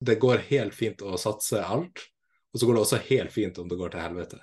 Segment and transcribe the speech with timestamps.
[0.00, 2.06] det går helt fint å satse alt,
[2.52, 4.40] og så går det også helt fint om det går til helvete.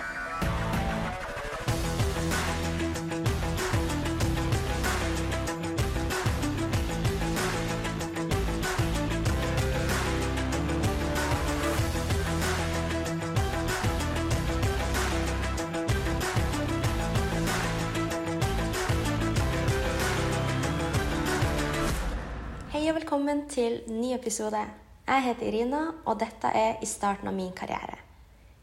[22.78, 24.68] Hei og velkommen til ny episode.
[25.08, 27.96] Jeg heter Irina, og dette er i starten av min karriere.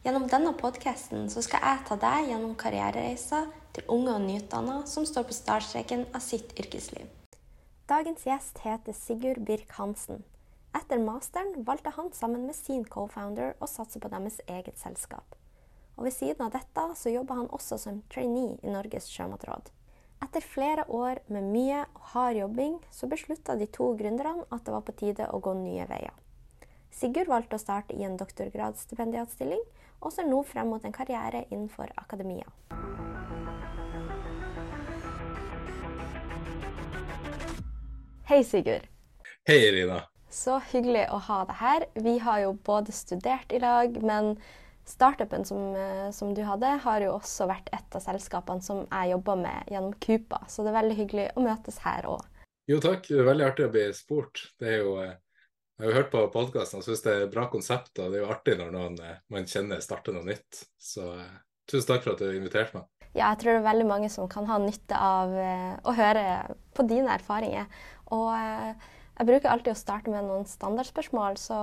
[0.04, 5.24] Gjennom denne podkasten skal jeg ta deg gjennom karrierereiser til unge og nyutdanna som står
[5.24, 7.06] på startstreken av sitt yrkesliv.
[7.88, 10.20] Dagens gjest heter Sigurd Birk Hansen.
[10.76, 15.38] Etter masteren valgte han sammen med sin co-founder å satse på deres eget selskap.
[15.96, 19.72] Og ved siden av dette så jobber han også som trainee i Norges sjømatråd.
[20.28, 24.76] Etter flere år med mye og hard jobbing, så beslutta de to gründerne at det
[24.76, 26.12] var på tide å gå nye veier.
[26.94, 29.62] Sigurd valgte å starte i en doktorgradsstipendiatstilling,
[29.98, 32.46] og ser nå frem mot en karriere innenfor akademia.
[38.28, 38.86] Hei, Sigurd.
[39.48, 40.04] Hei, Irina.
[40.30, 41.86] Så hyggelig å ha deg her.
[42.06, 44.36] Vi har jo både studert i lag, men
[44.86, 49.10] startupen som, eh, som du hadde, har jo også vært et av selskapene som jeg
[49.16, 50.44] jobber med gjennom Kupa.
[50.46, 52.22] Så det er veldig hyggelig å møtes her òg.
[52.70, 53.02] Jo, takk.
[53.08, 54.46] Det er veldig artig å bli spurt.
[54.58, 55.14] Det er jo, eh,
[55.74, 57.96] jeg har hørt på podkasten og syns det er et bra konsept.
[57.98, 60.64] Og det er jo artig når noen eh, man kjenner starter noe nytt.
[60.78, 61.38] Så eh,
[61.70, 62.90] tusen takk for at du inviterte meg.
[63.14, 66.26] Ja, jeg tror det er veldig mange som kan ha nytte av eh, å høre
[66.74, 67.66] på dine erfaringer.
[68.14, 71.58] Og jeg bruker alltid å starte med noen standardspørsmål, så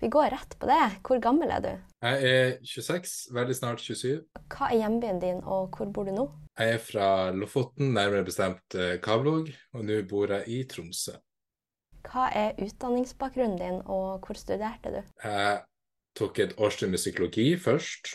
[0.00, 0.80] vi går rett på det.
[1.06, 1.70] Hvor gammel er du?
[2.02, 4.22] Jeg er 26, veldig snart 27.
[4.54, 6.26] Hva er hjembyen din, og hvor bor du nå?
[6.58, 11.18] Jeg er fra Lofoten, nærmere bestemt Kavlog, og nå bor jeg i Tromsø.
[12.06, 15.00] Hva er utdanningsbakgrunnen din, og hvor studerte du?
[15.24, 15.60] Jeg
[16.18, 18.14] tok et årstid med psykologi først.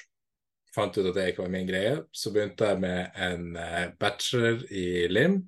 [0.73, 1.97] Fant ut at det ikke var min greie.
[2.11, 5.43] Så begynte jeg med en eh, bachelor i LIM,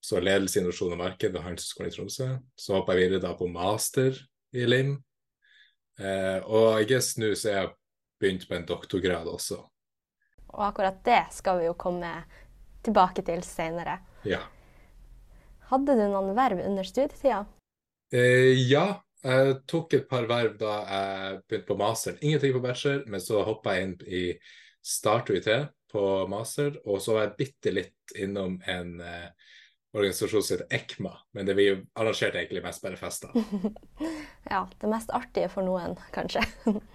[0.00, 2.28] så ledelse, innovasjon og marked ved Handelshøyskolen i Tromsø.
[2.56, 4.16] Så hoppa jeg videre da på master
[4.56, 4.94] i LIM.
[6.00, 7.74] Eh, og I guess nå så jeg
[8.20, 9.60] begynt på en doktorgrad også.
[10.50, 12.14] Og akkurat det skal vi jo komme
[12.84, 14.00] tilbake til senere.
[14.24, 14.40] Ja.
[15.70, 17.44] Hadde du noen verv under studietida?
[18.10, 22.16] Eh, ja, jeg tok et par verv da jeg begynte på master.
[22.20, 24.24] Ingenting på bachelor, men så hoppa jeg inn i
[24.80, 25.48] Start UiT
[25.92, 29.28] på master, og så var jeg bitte litt innom en eh,
[29.92, 31.68] organisasjon som heter ECMA, men det vi
[31.98, 33.34] arrangerte egentlig mest bare fester.
[34.50, 36.40] Ja, det mest artige for noen, kanskje.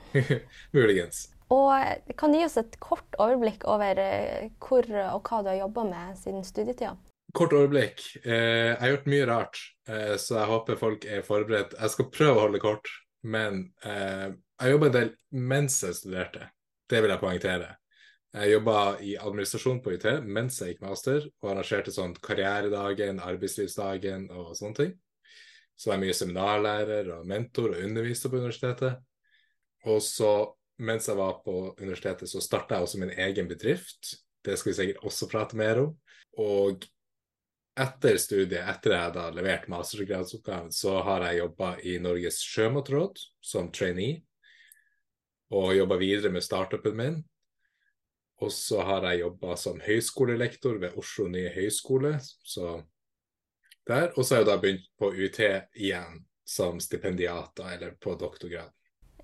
[0.76, 1.30] Muligens.
[1.54, 1.72] Og
[2.18, 5.86] kan du gi oss et kort overblikk over eh, hvor og hva du har jobba
[5.88, 6.96] med siden studietida?
[7.36, 8.02] Kort overblikk.
[8.24, 9.58] Eh, jeg har gjort mye rart,
[9.90, 11.74] eh, så jeg håper folk er forberedt.
[11.76, 12.92] Jeg skal prøve å holde kort,
[13.28, 14.30] men eh,
[14.62, 16.48] jeg jobba en del mens jeg studerte.
[16.88, 17.74] Det vil jeg poengtere.
[18.36, 24.30] Jeg jobba i administrasjon på UiT mens jeg gikk master, og arrangerte sånn karrieredagen, arbeidslivsdagen
[24.32, 24.96] og sånne ting.
[25.76, 29.00] Så var jeg mye seminarlærer og mentor og underviser på universitetet.
[29.92, 30.34] Og så,
[30.88, 34.16] mens jeg var på universitetet, så starta jeg også min egen bedrift.
[34.40, 35.96] Det skal vi sikkert også prate mer om.
[36.40, 36.84] Og
[37.76, 43.72] etter studiet, etter jeg hadde levert mastergradsoppgaven, så har jeg jobba i Norges sjømatråd som
[43.76, 44.24] trainee,
[45.52, 47.18] og jobba videre med startupen min.
[48.44, 52.18] Og så har jeg jobba som høyskolelektor ved Oslo nye høyskole.
[52.44, 52.82] så
[53.88, 54.12] der.
[54.18, 55.40] Og så har jeg da begynt på UiT
[55.74, 58.72] igjen som stipendiat, eller på doktorgrad.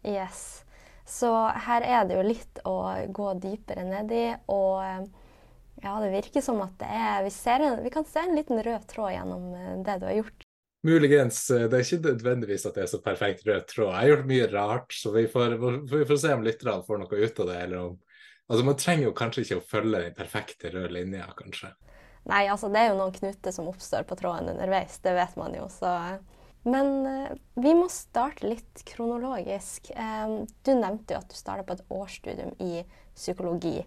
[0.06, 0.64] Yes.
[1.06, 1.30] Så
[1.66, 2.78] her er det jo litt å
[3.14, 5.10] gå dypere ned i, og
[5.84, 8.62] ja, det virker som at det er Vi, ser en, vi kan se en liten
[8.64, 10.48] rød tråd gjennom eh, det du har gjort.
[10.84, 11.50] Muligens.
[11.52, 13.92] eh, Det er ikke nødvendigvis at det er så perfekt rød tråd.
[13.92, 15.58] Jeg har gjort mye rart, så vi får,
[15.92, 17.60] vi får se om lytterne får noe ut av det.
[17.66, 18.00] eller om
[18.52, 21.70] Altså, Man trenger jo kanskje ikke å følge den perfekte røde linja, kanskje.
[22.30, 25.56] Nei, altså det er jo noen knuter som oppstår på tråden underveis, det vet man
[25.58, 26.20] jo, så
[26.64, 29.90] Men eh, vi må starte litt kronologisk.
[29.98, 32.84] Eh, du nevnte jo at du starta på et årsstudium i
[33.16, 33.80] psykologi,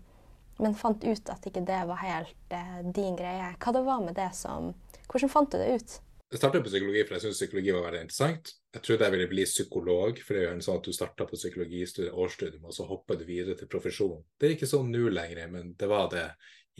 [0.62, 3.52] men fant ut at ikke det var helt eh, din greie.
[3.58, 4.72] Hva det var med det som
[5.04, 5.96] Hvordan fant du det ut?
[6.32, 8.48] Jeg startet på psykologi for jeg syntes psykologi var veldig interessant.
[8.74, 11.28] Jeg trodde jeg ville bli psykolog, for det er jo en sånn at du starter
[11.28, 14.24] på psykologistudiet og så hopper du videre til profesjon.
[14.40, 16.24] Det er ikke sånn nå lenger, men det var det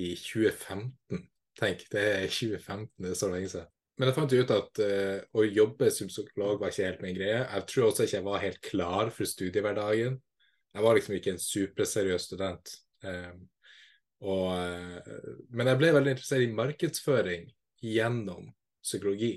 [0.02, 1.22] i 2015.
[1.60, 3.70] Tenk, det er 2015, det er så lenge siden.
[3.94, 7.44] Men jeg fant ut at uh, å jobbe som psykolog var ikke helt min greie.
[7.44, 10.16] Jeg tror også ikke jeg var helt klar for studiehverdagen.
[10.74, 12.74] Jeg var liksom ikke en superseriøs student.
[13.06, 13.44] Um,
[14.24, 17.46] og, uh, men jeg ble veldig interessert i markedsføring
[17.84, 18.48] gjennom
[18.84, 19.36] psykologi.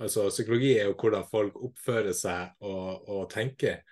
[0.00, 3.82] Altså, psykologi er jo hvordan folk oppfører seg og, og tenker,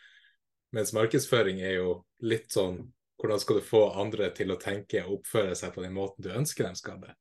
[0.76, 1.98] mens markedsføring er jo
[2.28, 2.80] litt sånn
[3.18, 6.30] hvordan skal du få andre til å tenke og oppføre seg på den måten du
[6.30, 7.14] ønsker dem skal det.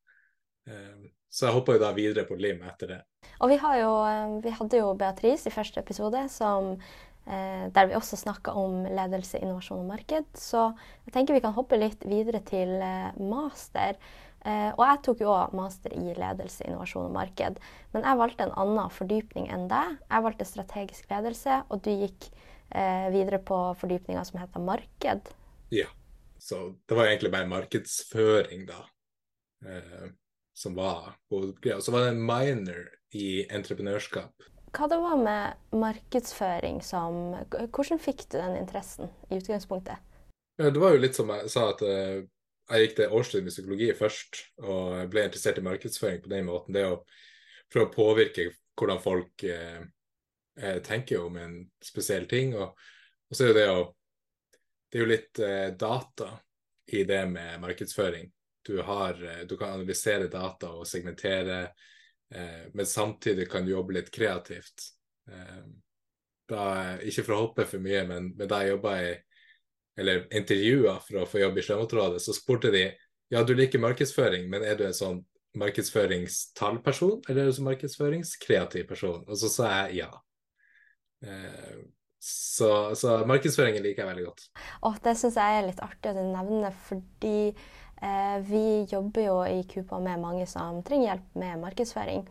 [0.70, 3.00] Um, så jeg hoppa jo da videre på LIM etter det.
[3.44, 6.86] Og vi, jo, eh, vi hadde jo Beatrice i første episode, som, eh,
[7.28, 10.30] der vi også snakka om ledelse, innovasjon og marked.
[10.40, 10.70] Så
[11.08, 14.00] jeg tenker vi kan hoppe litt videre til eh, master.
[14.48, 17.58] Eh, og jeg tok jo òg master i ledelse, innovasjon og marked.
[17.94, 19.98] Men jeg valgte en annen fordypning enn deg.
[20.06, 22.30] Jeg valgte strategisk ledelse, og du gikk
[22.72, 25.34] eh, videre på fordypninga som heter marked.
[25.74, 25.90] Ja.
[26.40, 28.84] Så det var egentlig bare markedsføring, da.
[29.66, 30.12] Eh,
[30.58, 31.82] som var hovedgreia.
[31.82, 32.86] Så var det en minor
[33.18, 34.46] i entreprenørskap.
[34.76, 37.36] Hva det var med markedsføring som
[37.74, 40.02] Hvordan fikk du den interessen i utgangspunktet?
[40.58, 42.24] Ja, det var jo litt som jeg sa, at uh,
[42.68, 46.76] jeg gikk til årstid med psykologi først, og ble interessert i markedsføring på den måten.
[46.76, 47.04] Det å
[47.72, 49.86] prøve å påvirke hvordan folk eh,
[50.86, 52.56] tenker om en spesiell ting.
[52.58, 52.74] Og,
[53.30, 53.86] og så er jo det å
[54.88, 56.30] Det er jo litt eh, data
[56.96, 58.30] i det med markedsføring
[58.68, 61.70] du, har, eh, du kan analysere data og segmentere, eh,
[62.74, 64.90] men samtidig kan du jobbe litt kreativt.
[65.32, 65.64] Eh,
[66.48, 66.66] da,
[67.04, 69.16] ikke for å hoppe for mye, men, men da jeg jobba i
[69.98, 72.84] eller intervjua for å få jobb i Sjømatrådet, så spurte de
[73.34, 75.24] ja, du liker markedsføring, men er du en sånn
[75.58, 79.24] markedsføringstallperson, eller er du en markedsføringskreativ person?
[79.26, 80.12] Og så sa jeg ja.
[81.26, 81.82] Eh,
[82.22, 82.70] så,
[83.00, 84.46] så markedsføringen liker jeg veldig godt.
[84.86, 87.87] Og det syns jeg er litt artig å nevne, fordi Eh,
[88.48, 92.28] vi jobber jo i Kupa med mange som trenger hjelp med markedsføring.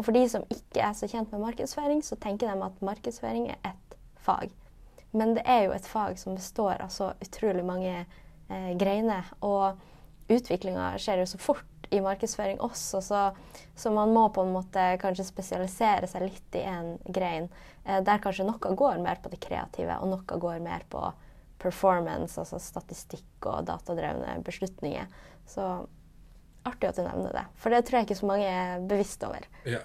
[0.00, 3.50] Og for de som ikke er så kjent med markedsføring, så tenker de at markedsføring
[3.52, 4.48] er ett fag.
[5.12, 9.28] Men det er jo et fag som består av så utrolig mange eh, greiner.
[9.44, 9.76] Og
[10.30, 13.20] utviklinga skjer jo så fort i markedsføring også, så,
[13.74, 17.48] så, man må på en måte kanskje spesialisere seg litt i en grein.
[17.84, 21.02] Eh, der kanskje noe går mer på det kreative, og noe går mer på
[21.60, 25.08] performance, altså statistikk og datadrevne beslutninger.
[25.48, 25.66] Så
[26.68, 29.46] artig at du nevner det, for det tror jeg ikke så mange er bevisst over.
[29.68, 29.82] Ja.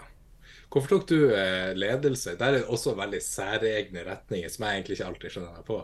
[0.71, 2.33] Hvorfor tok du eh, ledelse?
[2.39, 5.77] Der er det også veldig særegne retninger som jeg egentlig ikke alltid skjønner meg på.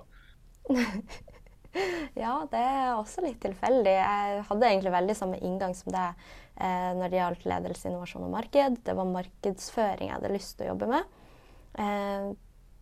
[2.23, 3.93] ja, det er også litt tilfeldig.
[3.95, 6.25] Jeg hadde egentlig veldig samme inngang som deg
[6.57, 8.81] eh, når det gjaldt ledelse, innovasjon og marked.
[8.83, 11.19] Det var markedsføring jeg hadde lyst til å jobbe med.
[11.79, 12.31] Eh,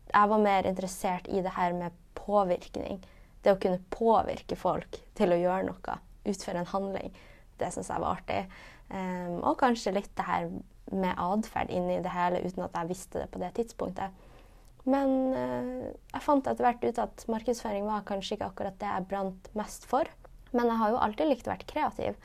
[0.09, 2.99] jeg var mer interessert i det her med påvirkning.
[3.43, 7.13] Det å kunne påvirke folk til å gjøre noe, utføre en handling,
[7.59, 8.41] det syns jeg var artig.
[8.89, 10.49] Um, og kanskje litt det her
[10.89, 14.25] med atferd inni det hele uten at jeg visste det på det tidspunktet.
[14.89, 19.07] Men uh, jeg fant etter hvert ut at markedsføring var kanskje ikke akkurat det jeg
[19.11, 20.09] brant mest for.
[20.55, 22.19] Men jeg har jo alltid likt å være kreativ.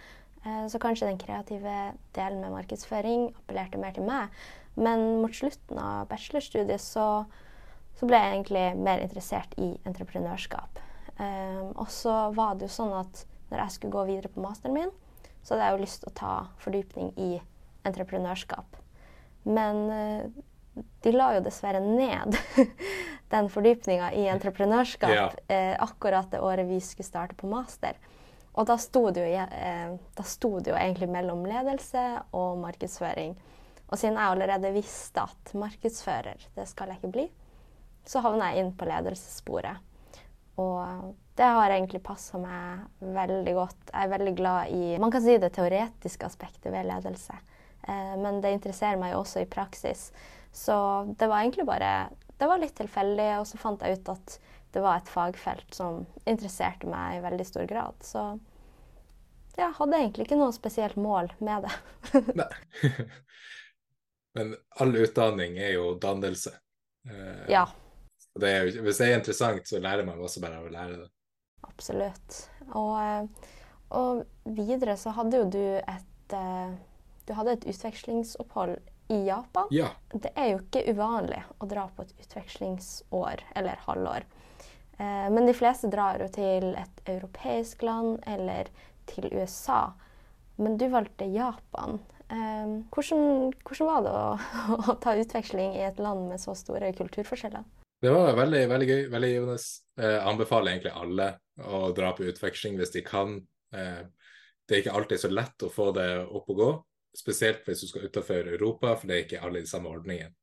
[0.47, 1.79] Uh, så kanskje den kreative
[2.17, 4.45] delen med markedsføring appellerte mer til meg.
[4.75, 7.27] Men mot slutten av bachelorstudiet så
[7.99, 10.81] så ble jeg egentlig mer interessert i entreprenørskap.
[11.15, 14.75] Um, og så var det jo sånn at når jeg skulle gå videre på masteren
[14.75, 14.91] min,
[15.45, 16.33] så hadde jeg jo lyst til å ta
[16.63, 17.31] fordypning i
[17.87, 18.81] entreprenørskap.
[19.47, 22.35] Men uh, de la jo dessverre ned
[23.35, 25.29] den fordypninga i entreprenørskap ja.
[25.31, 27.99] uh, akkurat det året vi skulle starte på master.
[28.55, 32.05] Og da sto, det jo, uh, da sto det jo egentlig mellom ledelse
[32.35, 33.39] og markedsføring.
[33.85, 37.29] Og siden jeg allerede visste at markedsfører, det skal jeg ikke bli,
[38.09, 39.93] så havna jeg inn på ledelsessporet.
[40.61, 43.91] Og det har egentlig passa meg veldig godt.
[43.91, 47.35] Jeg er veldig glad i man kan si det teoretiske aspektet ved ledelse.
[47.89, 50.11] Eh, men det interesserer meg jo også i praksis.
[50.55, 50.77] Så
[51.19, 54.33] det var egentlig bare Det var litt tilfeldig, og så fant jeg ut at
[54.75, 57.95] det var et fagfelt som interesserte meg i veldig stor grad.
[58.03, 58.25] Så
[59.55, 61.75] jeg hadde egentlig ikke noe spesielt mål med det.
[62.41, 62.49] Nei.
[64.35, 64.51] Men
[64.83, 66.57] all utdanning er jo dannelse.
[67.07, 67.69] Eh, ja.
[68.35, 71.11] Det er, hvis det er interessant, så lærer man også bare av å lære det.
[71.69, 72.39] Absolutt.
[72.73, 73.53] Og, eh,
[73.95, 74.25] og,
[74.57, 76.75] videre så hadde jo du et eh,
[77.25, 78.75] Du hadde et utvekslingsopphold
[79.15, 79.69] i Japan.
[79.73, 79.95] Ja.
[80.13, 84.27] Det er jo ikke uvanlig å dra på et utvekslingsår eller halvår.
[84.99, 88.69] Eh, men de fleste drar jo til et europeisk land eller
[89.09, 89.95] til USA.
[90.57, 92.01] Men du valgte Japan.
[92.35, 94.29] Hvordan, hvordan var det å,
[94.91, 97.65] å ta utveksling i et land med så store kulturforskjeller?
[98.05, 99.55] Det var veldig, veldig gøy, veldig givende.
[99.97, 101.29] Jeg anbefaler egentlig alle
[101.65, 103.39] å dra på utveksling hvis de kan.
[103.73, 104.03] Eh,
[104.69, 106.67] det er ikke alltid så lett å få det opp og gå,
[107.17, 110.37] spesielt hvis du skal utenfor Europa, for det er ikke alle de samme ordningene.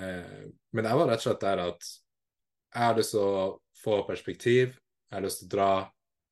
[0.00, 3.44] Eh, men jeg var rett og slett der at jeg har lyst til å
[3.82, 4.72] få perspektiv,
[5.10, 5.70] jeg har lyst til å dra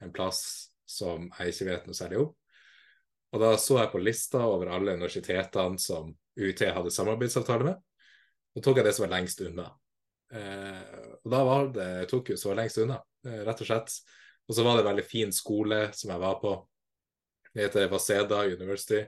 [0.00, 0.42] en plass
[0.88, 2.34] som jeg ikke vet noe særlig om.
[3.36, 6.08] Og da så jeg på lista over alle universitetene som
[6.40, 7.88] UiT hadde samarbeidsavtale med.
[8.56, 9.74] og tok jeg det som var lengst unna.
[10.34, 13.96] Eh, og da var det Tokyo som var lengst unna, eh, rett og slett.
[14.48, 16.54] Og så var det en veldig fin skole som jeg var på.
[17.54, 19.04] Det heter Waseda University.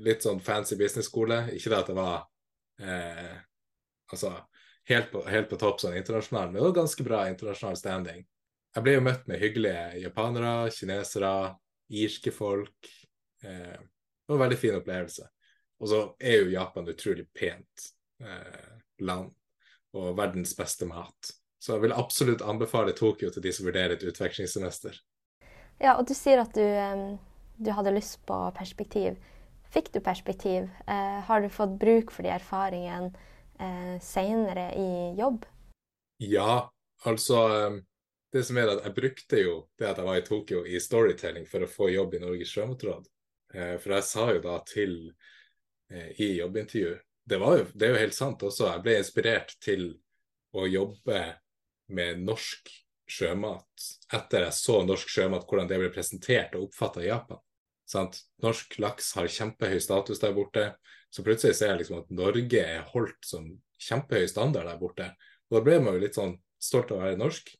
[0.00, 1.42] Litt sånn fancy business-skole.
[1.56, 2.22] Ikke det at det var
[2.80, 3.34] eh,
[4.12, 4.32] altså
[4.88, 8.22] helt på, helt på topp sånn internasjonal, men det var ganske bra internasjonal standing.
[8.70, 11.34] Jeg ble jo møtt med hyggelige japanere, kinesere,
[12.00, 12.90] irske folk.
[13.44, 15.26] Eh, det var en veldig fin opplevelse.
[15.80, 17.90] Og så er jo Japan utrolig pent
[18.22, 19.34] eh, land
[19.96, 21.32] og verdens beste mat.
[21.60, 24.96] Så jeg vil absolutt anbefale Tokyo til de som vurderer et utvekslingssemester.
[25.80, 26.64] Ja, og du sier at du,
[27.60, 29.18] du hadde lyst på perspektiv.
[29.70, 30.70] Fikk du perspektiv?
[30.86, 33.12] Eh, har du fått bruk for de erfaringene
[33.60, 35.44] eh, senere i jobb?
[36.20, 36.70] Ja,
[37.04, 37.80] altså
[38.30, 41.48] Det som er at jeg brukte jo det at jeg var i Tokyo i storytelling
[41.50, 43.08] for å få jobb i Norges sjømatråd.
[43.54, 44.92] Eh, for jeg sa jo da til
[45.90, 46.92] eh, i jobbintervju
[47.28, 48.68] det, jo, det er jo helt sant også.
[48.70, 49.90] Jeg ble inspirert til
[50.56, 51.20] å jobbe
[51.94, 52.70] med norsk
[53.10, 57.40] sjømat etter jeg så norsk sjømat, hvordan det ble presentert og oppfatta i Japan.
[57.90, 58.20] Sant?
[58.44, 60.68] Norsk laks har kjempehøy status der borte.
[61.10, 63.48] Så plutselig ser jeg liksom at Norge er holdt som
[63.82, 65.08] kjempehøy standard der borte.
[65.50, 67.50] Og da ble man jo litt sånn stolt av å være norsk.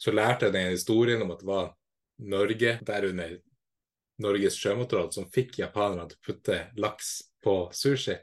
[0.00, 1.72] Så lærte jeg den historien om at det var
[2.30, 3.38] Norge, derunder
[4.20, 8.18] Norges sjømatråd, som fikk japanerne til å putte laks på sushi.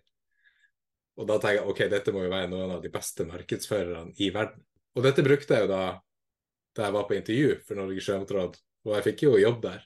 [1.17, 4.29] Og da tenker jeg ok, dette må jo være noen av de beste markedsførerne i
[4.33, 4.61] verden.
[4.97, 5.81] Og dette brukte jeg jo da
[6.77, 9.81] da jeg var på intervju for Norges sjømatråd, og jeg fikk jo jobb der.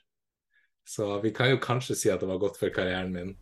[0.84, 3.32] Så vi kan jo kanskje si at det var godt for karrieren min.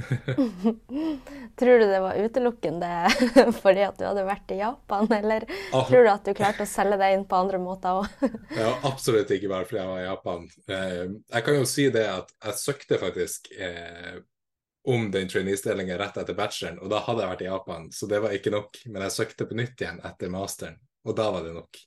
[1.60, 2.88] tror du det var utelukkende
[3.62, 5.44] fordi at du hadde vært i Japan, eller
[5.76, 5.84] ah.
[5.88, 8.24] tror du at du klarte å selge deg inn på andre måter òg?
[8.60, 10.48] ja, absolutt ikke bare fordi jeg var i Japan.
[10.72, 11.04] Eh,
[11.36, 14.20] jeg kan jo si det at jeg søkte faktisk eh,
[14.88, 18.20] om den trainee-stillingen rett etter bacheloren, og da hadde jeg vært i Japan, så det
[18.24, 18.82] var ikke nok.
[18.88, 21.80] Men jeg søkte på nytt igjen etter masteren, og da var det nok.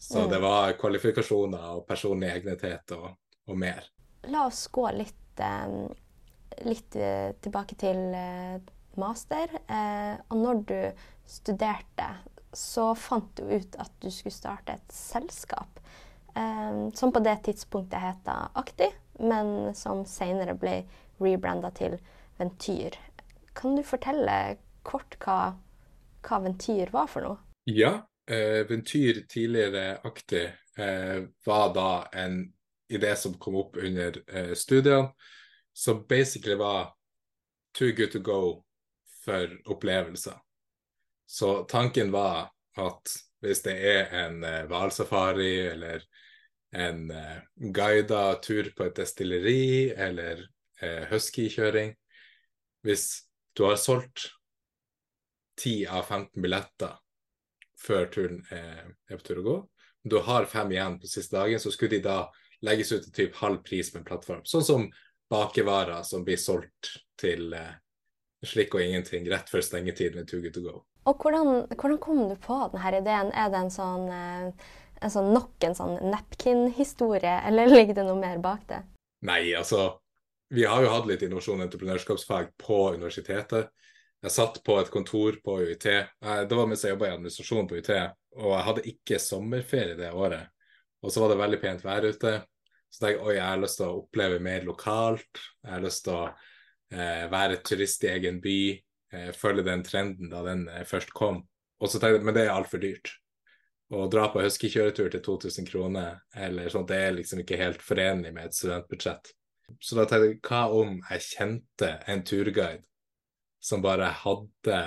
[0.00, 3.10] Så det var kvalifikasjoner og personlig egnethet og,
[3.50, 3.84] og mer.
[4.32, 5.74] La oss gå litt, eh,
[6.64, 8.56] litt eh, tilbake til eh,
[9.00, 9.52] master.
[9.68, 10.78] og når du
[11.28, 12.08] studerte,
[12.52, 15.78] så fant du ut at du skulle starte et selskap.
[16.94, 20.84] som på det tidspunktet het Akti, men som senere ble
[21.20, 21.98] rebranda til
[22.40, 22.96] Ventyr.
[23.54, 24.56] Kan du fortelle
[24.86, 25.52] kort hva,
[26.24, 27.40] hva Ventyr var for noe?
[27.68, 27.98] Ja,
[28.30, 30.46] eh, Ventyr tidligere aktig
[30.78, 32.42] eh, var da en
[32.90, 35.12] idé som kom opp under eh, studiene,
[35.72, 36.94] som basically var
[37.76, 38.64] too good to go
[39.24, 40.40] for opplevelser.
[41.26, 46.02] Så tanken var at hvis det er en eh, hvalsafari eller
[46.76, 50.42] en eh, guida tur på et destilleri eller
[50.82, 51.94] eh, huskykjøring,
[52.86, 53.06] hvis
[53.56, 54.30] du har solgt
[55.60, 56.96] 10 av 15 billetter
[57.80, 59.56] før turen er, på tur å gå,
[60.02, 62.18] du har fem igjen på siste dagen, så skulle de da
[62.64, 64.44] legges ut til typ halv pris på en plattform.
[64.48, 64.86] Sånn som
[65.30, 67.76] bakevarer som blir solgt til eh,
[68.46, 70.76] slikk og ingenting rett før stengetid med Too Good To Go.
[71.08, 73.32] Og hvordan, hvordan kom du på denne ideen?
[73.32, 74.70] Er det en sånn, eh,
[75.00, 78.82] en sånn nok en sånn napkin-historie, eller ligger det noe mer bak det?
[79.28, 80.00] Nei, altså
[80.50, 83.70] vi har jo hatt litt innovasjon og entreprenørskapsfag på universitetet.
[84.20, 85.86] Jeg satt på et kontor på UiT.
[85.86, 87.90] Det var mens jeg jobba i administrasjon på UiT,
[88.36, 90.50] og jeg hadde ikke sommerferie det året.
[91.00, 92.34] Og så var det veldig pent vær ute.
[92.90, 95.42] Så tenkte jeg oi, jeg har lyst til å oppleve mer lokalt.
[95.62, 98.60] Jeg har lyst til å eh, være turist i egen by.
[99.14, 101.44] Eh, følge den trenden da den eh, først kom.
[101.80, 103.14] Og så tenkte jeg, Men det er altfor dyrt.
[103.94, 108.34] Å dra på huskykjøretur til 2000 kroner, eller sånt, det er liksom ikke helt forenlig
[108.34, 109.32] med et studentbudsjett.
[109.80, 112.84] Så da tenkte jeg, hva om jeg kjente en turguide
[113.60, 114.80] som bare hadde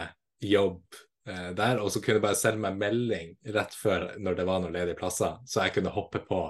[0.44, 0.98] jobb
[1.30, 4.64] eh, der, og så kunne jeg bare sende meg melding rett før når det var
[4.64, 6.46] noen ledige plasser, så jeg kunne hoppe på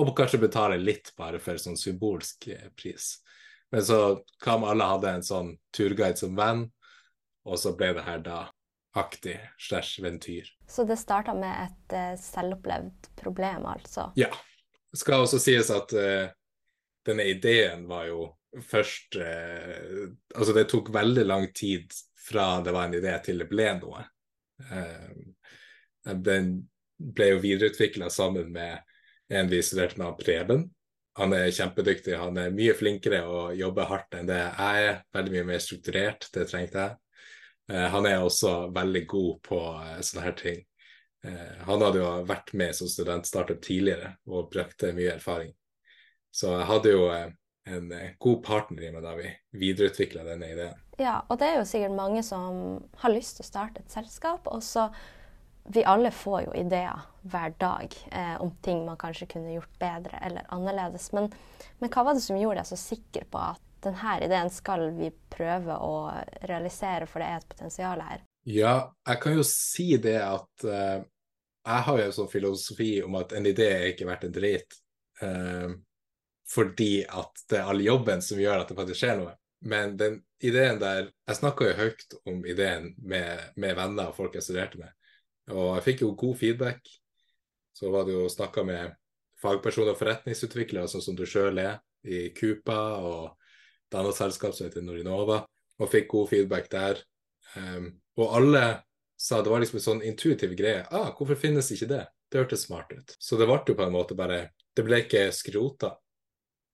[0.00, 3.18] og kanskje betale litt bare for sånn symbolsk eh, pris.
[3.72, 3.98] Men så
[4.44, 6.66] hva om alle hadde en sånn turguide som venn,
[7.48, 8.38] og så ble det her da
[8.96, 10.48] aktig slash ventyr.
[10.68, 14.10] Så det starta med et uh, selvopplevd problem, altså?
[14.20, 14.28] Ja.
[14.92, 16.28] Det skal også sies at uh,
[17.06, 18.26] denne ideen var jo
[18.68, 21.92] først eh, Altså, det tok veldig lang tid
[22.22, 24.04] fra det var en idé til det ble noe.
[24.70, 26.54] Eh, den
[26.96, 28.80] ble jo videreutvikla sammen med
[29.32, 30.66] en vi studerte med, Preben.
[31.18, 35.00] Han er kjempedyktig, han er mye flinkere og jobber hardt enn det jeg er.
[35.12, 36.98] Veldig mye mer strukturert, det trengte jeg.
[37.72, 40.62] Eh, han er også veldig god på eh, sånne her ting.
[41.24, 45.52] Eh, han hadde jo vært med som student startup tidligere og brakte mye erfaring.
[46.32, 47.32] Så jeg hadde jo eh,
[47.70, 50.78] en eh, god partner i meg da vi videreutvikla denne ideen.
[51.00, 54.48] Ja, og det er jo sikkert mange som har lyst til å starte et selskap.
[54.48, 54.90] og så
[55.64, 60.18] vi alle får jo ideer hver dag eh, om ting man kanskje kunne gjort bedre
[60.26, 61.12] eller annerledes.
[61.14, 61.28] Men,
[61.78, 65.10] men, hva var det som gjorde deg så sikker på at denne ideen skal vi
[65.30, 65.94] prøve å
[66.48, 68.26] realisere, for det er et potensial her?
[68.46, 68.74] Ja,
[69.06, 71.06] jeg kan jo si det at eh,
[71.62, 74.78] jeg har jo en sånn filosofi om at en idé er ikke verdt en drit.
[75.22, 75.68] Eh,
[76.48, 79.36] fordi at det er all jobben som gjør at det faktisk skjer noe.
[79.62, 84.34] Men den ideen der Jeg snakka jo høyt om ideen med, med, venner og folk
[84.34, 84.90] jeg studerte med.
[85.54, 86.90] Og jeg fikk jo god feedback.
[87.72, 88.96] Så var det jo snakka med
[89.42, 93.22] fagpersoner og forretningsutviklere, sånn som du sjøl er, i Kupa og
[93.88, 95.42] et annet selskap som heter Norinova,
[95.78, 97.00] og fikk god feedback der.
[97.56, 98.64] Um, og alle
[99.18, 100.84] sa det var liksom en sånn intuitiv greie.
[100.90, 102.04] Ah, hvorfor finnes ikke det?
[102.30, 103.14] Det hørtes smart ut.
[103.18, 105.90] Så det ble jo på en måte bare Det ble ikke skrota.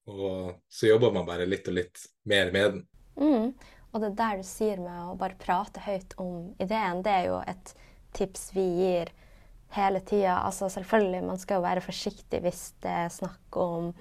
[0.09, 2.87] Og så jobber man bare litt og litt mer med den.
[3.19, 3.77] Mm.
[3.93, 7.39] Og det der du sier med å bare prate høyt om ideen, det er jo
[7.49, 7.75] et
[8.17, 9.13] tips vi gir
[9.77, 10.41] hele tida.
[10.45, 13.93] Altså selvfølgelig, man skal jo være forsiktig hvis det er snakk om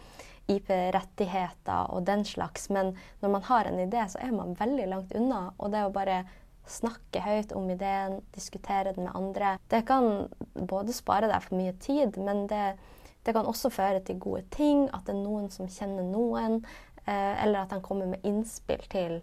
[0.48, 5.16] IP-rettigheter og den slags, men når man har en idé, så er man veldig langt
[5.16, 5.50] unna.
[5.60, 6.22] Og det å bare
[6.68, 11.76] snakke høyt om ideen, diskutere den med andre, det kan både spare deg for mye
[11.84, 12.78] tid, men det
[13.28, 16.62] det kan også føre til gode ting, at det er noen som kjenner noen,
[17.04, 19.20] eh, eller at de kommer med innspill til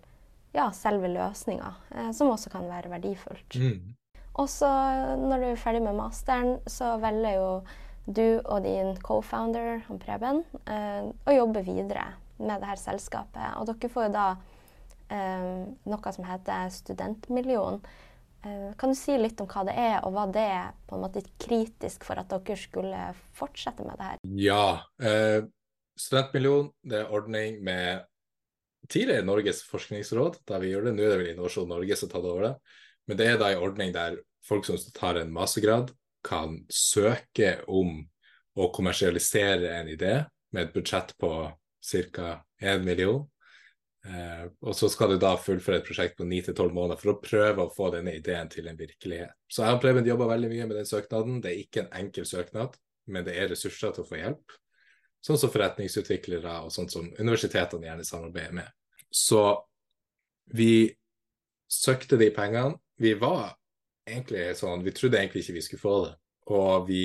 [0.54, 3.56] ja, selve løsninga, eh, som også kan være verdifullt.
[3.56, 3.94] Mm.
[4.34, 4.68] Og så
[5.20, 7.48] når du er ferdig med masteren, så velger jo
[8.04, 12.04] du og din co-founder, Preben, eh, å jobbe videre
[12.36, 13.54] med det her selskapet.
[13.56, 14.26] Og dere får jo da
[15.08, 15.46] eh,
[15.88, 17.80] noe som heter studentmillion.
[18.44, 20.48] Eh, kan du si litt om hva det er, og var det
[20.88, 23.04] på en måte kritisk for at dere skulle
[23.36, 24.24] fortsette med det her?
[24.38, 24.66] Ja.
[25.00, 25.46] Eh,
[25.94, 28.04] Studentmillion det er ordning med
[28.90, 30.96] tidligere Norges forskningsråd, da vi gjør det.
[30.96, 32.54] Nå er det vel Innovasjon Norge som tar over det.
[33.08, 35.92] Men det er da en ordning der folk som tar en mastergrad,
[36.24, 37.98] kan søke om
[38.56, 40.14] å kommersialisere en idé
[40.54, 41.30] med et budsjett på
[41.84, 42.28] ca.
[42.60, 43.24] 1 million.
[44.04, 47.64] Eh, og så skal du da fullføre et prosjekt på 9-12 måneder for å prøve
[47.64, 49.32] å få denne ideen til en virkelighet.
[49.48, 51.40] Så jeg og Preben jobba veldig mye med den søknaden.
[51.40, 52.76] Det er ikke en enkel søknad,
[53.08, 54.56] men det er ressurser til å få hjelp.
[55.24, 58.68] Sånn som forretningsutviklere og sånn som universitetene gjerne samarbeider med.
[59.08, 59.40] Så
[60.52, 60.92] vi
[61.70, 62.76] søkte de pengene.
[63.00, 63.54] Vi var
[64.04, 66.16] egentlig sånn Vi trodde egentlig ikke vi skulle få det.
[66.52, 67.04] Og vi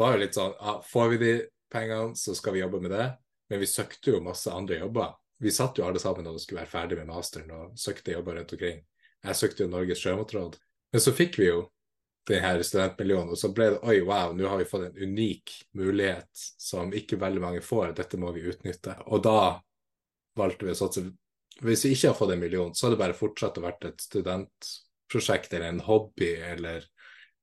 [0.00, 1.34] var jo litt sånn ja, Får vi de
[1.72, 3.10] pengene, så skal vi jobbe med det.
[3.52, 5.12] Men vi søkte jo masse andre jobber
[5.42, 8.52] vi satt jo alle sammen og skulle være ferdig med masteren og søkte jobber rundt
[8.54, 8.82] omkring.
[9.22, 10.58] Jeg søkte jo Norges sjømatråd.
[10.92, 11.64] Men så fikk vi jo
[12.28, 16.44] denne studentmiljøen, og så ble det oi, wow, nå har vi fått en unik mulighet
[16.62, 17.96] som ikke veldig mange får.
[17.98, 18.94] Dette må vi utnytte.
[19.10, 19.58] Og da
[20.38, 21.04] valgte vi å satse.
[21.62, 24.06] Hvis vi ikke har fått en million, så har det bare fortsatt å vært et
[24.06, 26.86] studentprosjekt eller en hobby eller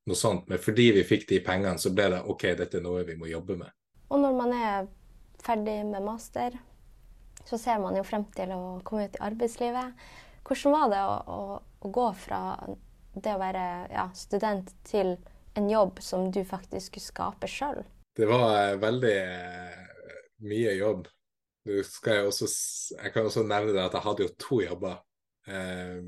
[0.07, 0.47] noe sånt.
[0.47, 3.29] Men fordi vi fikk de pengene, så ble det OK, dette er noe vi må
[3.29, 3.75] jobbe med.
[4.09, 4.89] Og når man er
[5.43, 6.55] ferdig med master,
[7.49, 10.05] så ser man jo frem til å komme ut i arbeidslivet.
[10.45, 11.39] Hvordan var det å, å,
[11.85, 12.41] å gå fra
[13.17, 15.15] det å være ja, student til
[15.57, 17.81] en jobb som du faktisk skulle skape sjøl?
[18.15, 20.13] Det var eh, veldig eh,
[20.45, 21.07] mye jobb.
[21.69, 22.47] Jeg, også,
[22.95, 25.01] jeg, kan også nevne det at jeg hadde jo to jobber.
[25.49, 25.99] Eh,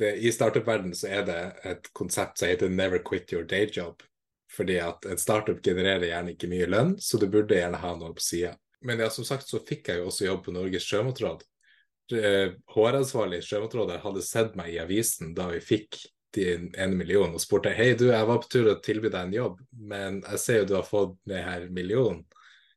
[0.00, 4.04] det, I startup-verdenen så er det et konsept som heter 'never quit your day job'.
[4.50, 8.14] Fordi at en startup genererer gjerne ikke mye lønn, så du burde gjerne ha noe
[8.16, 8.56] på sida.
[8.86, 11.44] Men ja, som sagt så fikk jeg jo også jobb på Norges sjømatråd.
[12.10, 16.00] HR-ansvarlig i Sjømatrådet hadde sett meg i avisen da vi fikk
[16.34, 19.36] din en million og spurte hei du, jeg var på tur å tilby deg en
[19.36, 22.24] jobb, men jeg ser jo du har fått denne her millionen,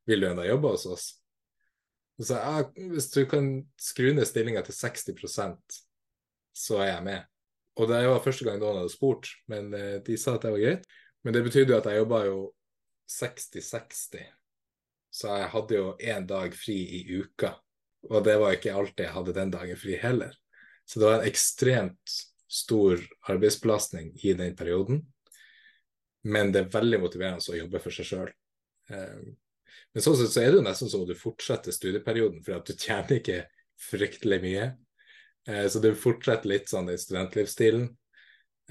[0.10, 1.08] vil du ennå jobbe hos oss?
[2.22, 2.62] Og så ja,
[2.94, 3.50] hvis du kan
[3.82, 5.82] skru ned stillinga til 60%
[6.54, 7.30] så er jeg med.
[7.82, 10.62] Og det var første gang noen hadde spurt, men eh, de sa at det var
[10.62, 10.86] greit.
[11.26, 12.38] Men det betydde jo at jeg jobba jo
[13.10, 14.28] 60-60
[15.14, 17.54] så jeg hadde jo én dag fri i uka.
[18.10, 20.34] Og det var ikke alltid jeg hadde den dagen fri heller.
[20.90, 22.16] Så det var en ekstremt
[22.50, 25.04] stor arbeidsbelastning i den perioden.
[26.24, 28.34] Men det er veldig motiverende å jobbe for seg sjøl.
[28.90, 29.22] Eh,
[29.94, 32.68] men sånn sett så er det jo nesten som om du fortsetter studieperioden, for at
[32.68, 33.40] du tjener ikke
[33.90, 34.68] fryktelig mye.
[35.48, 37.90] Eh, så du fortsetter litt sånn i studentlivsstilen.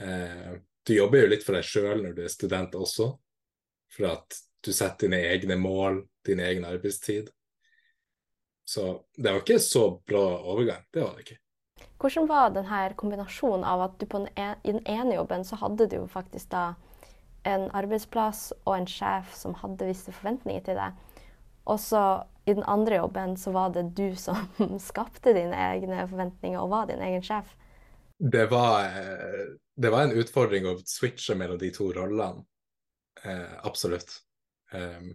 [0.03, 3.13] Eh, du jobber jo litt for deg sjøl når du er student også,
[3.93, 7.31] for at du setter dine egne mål, din egen arbeidstid.
[8.65, 10.85] Så det var ikke så bra overgang.
[10.91, 11.39] Det var det ikke.
[12.03, 15.59] Hvordan var denne kombinasjonen av at du på den ene, i den ene jobben så
[15.61, 16.73] hadde du jo faktisk da
[17.47, 20.99] en arbeidsplass og en sjef som hadde visse forventninger til deg.
[21.71, 22.03] Og så
[22.47, 24.39] i den andre jobben så var det du som
[24.91, 27.55] skapte dine egne forventninger og var din egen sjef.
[28.19, 32.45] Det var, eh, det var en utfordring å switche mellom de to rollene.
[33.23, 34.21] Eh, absolutt.
[34.73, 35.13] Um,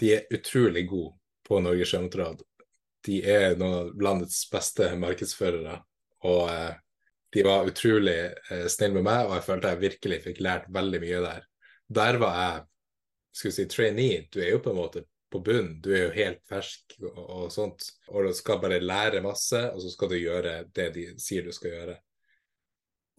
[0.00, 1.14] de er utrolig gode
[1.46, 2.42] på Norges Sjømatråd.
[3.06, 5.78] De er noen av landets beste markedsførere.
[6.28, 6.72] Og eh,
[7.34, 11.00] de var utrolig eh, snille med meg, og jeg følte jeg virkelig fikk lært veldig
[11.04, 11.46] mye der.
[12.00, 12.66] Der var jeg
[13.32, 14.26] skal vi si, trainee.
[14.32, 15.76] Du er jo på en måte på bunn.
[15.82, 17.86] Du er jo helt fersk og, og, sånt.
[18.10, 21.52] Og du skal bare lære masse, og så skal du gjøre det de sier du
[21.54, 21.96] skal gjøre.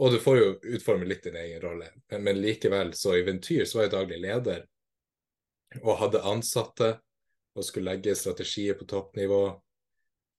[0.02, 3.67] Og du får jo utforme litt din egen rolle, men, men likevel, så i Ventyr
[3.70, 4.63] så var jeg daglig leder
[5.80, 6.92] og hadde ansatte
[7.56, 9.44] og skulle legge strategier på toppnivå,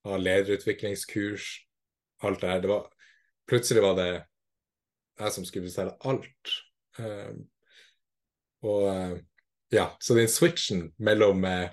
[0.09, 1.49] ha lederutviklingskurs,
[2.25, 2.63] alt det her.
[2.63, 2.87] Det var,
[3.49, 4.11] plutselig var det
[5.21, 6.57] jeg som skulle bestille alt.
[6.99, 7.45] Um,
[8.69, 9.15] og uh,
[9.73, 11.69] ja, så den switchen mellom uh,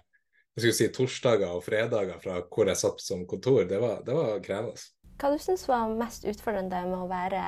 [0.59, 4.15] jeg skulle si torsdager og fredager fra hvor jeg satt som kontor, det var, det
[4.15, 4.81] var krevende.
[5.19, 7.43] Hva du syns var mest utfordrende med å være,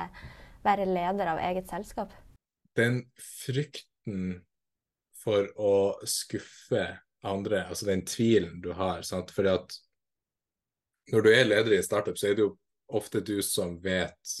[0.64, 2.14] være leder av eget selskap?
[2.76, 4.40] Den frykten
[5.22, 5.74] for å
[6.08, 6.86] skuffe
[7.22, 9.02] andre, altså den tvilen du har.
[9.06, 9.30] Sant?
[9.34, 9.76] Fordi at
[11.12, 12.56] når du er leder i en startup, så er det jo
[12.92, 14.36] ofte du som vet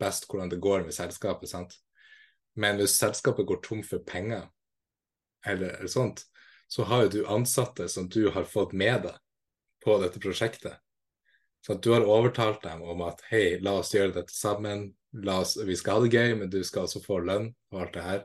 [0.00, 1.50] best hvordan det går med selskapet.
[1.50, 1.74] sant?
[2.54, 4.48] Men hvis selskapet går tom for penger,
[5.46, 6.24] eller, eller sånt,
[6.70, 9.18] så har jo du ansatte som du har fått med deg
[9.84, 10.76] på dette prosjektet.
[11.66, 14.92] Så du har overtalt dem om at hei, la oss gjøre dette sammen,
[15.26, 18.04] oss, vi skal ha det gøy, men du skal også få lønn og alt det
[18.06, 18.22] her.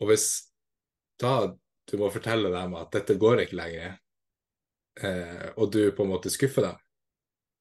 [0.00, 0.28] Og hvis
[1.20, 1.52] da
[1.90, 3.96] du må fortelle dem at dette går ikke lenger,
[5.02, 6.80] eh, og du på en måte skuffer dem,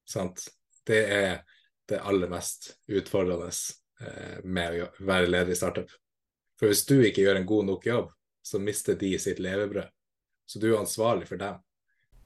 [0.08, 0.48] sant?
[0.90, 1.34] det er
[1.90, 5.92] det aller mest utfordrende eh, med å være leder i startup.
[6.60, 8.12] For hvis du ikke gjør en god nok jobb,
[8.46, 9.90] så mister de sitt levebrød.
[10.50, 11.60] Så du er ansvarlig for dem.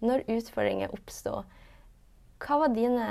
[0.04, 1.44] Når utfordringer oppstår,
[2.44, 3.08] hva var dine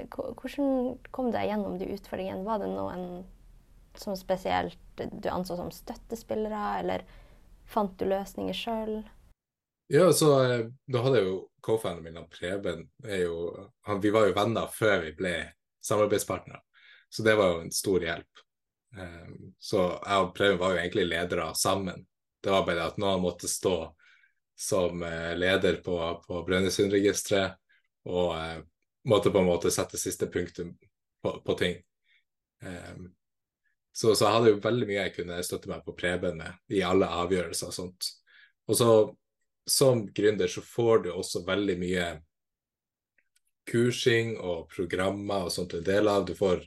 [0.00, 2.44] Hvordan kom du deg gjennom de utfordringene?
[2.46, 3.24] Var det noen
[3.98, 7.04] som spesielt du anså som støttespillere, eller
[7.70, 9.00] fant du løsninger sjøl?
[9.90, 14.36] Ja, så eh, da hadde jeg jo co-fanen min, Preben, jo, han, vi var jo
[14.36, 15.34] venner før vi ble
[15.82, 16.60] samarbeidspartnere.
[17.10, 18.44] Så det var jo en stor hjelp.
[18.96, 22.04] Um, så jeg og Preben var jo egentlig ledere sammen.
[22.42, 23.74] Det var bare at noen måtte stå
[24.58, 27.58] som uh, leder på, på Brønnøysundregisteret
[28.10, 28.60] og uh,
[29.10, 30.76] måtte på en måte sette siste punktum
[31.22, 31.80] på, på ting.
[32.62, 33.10] Um,
[34.00, 36.80] så, så, jeg hadde jo veldig mye jeg kunne støtte meg på Preben med i
[36.86, 38.06] alle avgjørelser og sånt.
[38.70, 38.90] Og så
[39.68, 42.06] som gründer så får du også veldig mye
[43.70, 46.24] kursing og programmer og sånt en del av.
[46.26, 46.64] Du får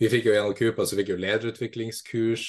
[0.00, 2.44] Vi fikk jo gjennom Kupa så fikk jo lederutviklingskurs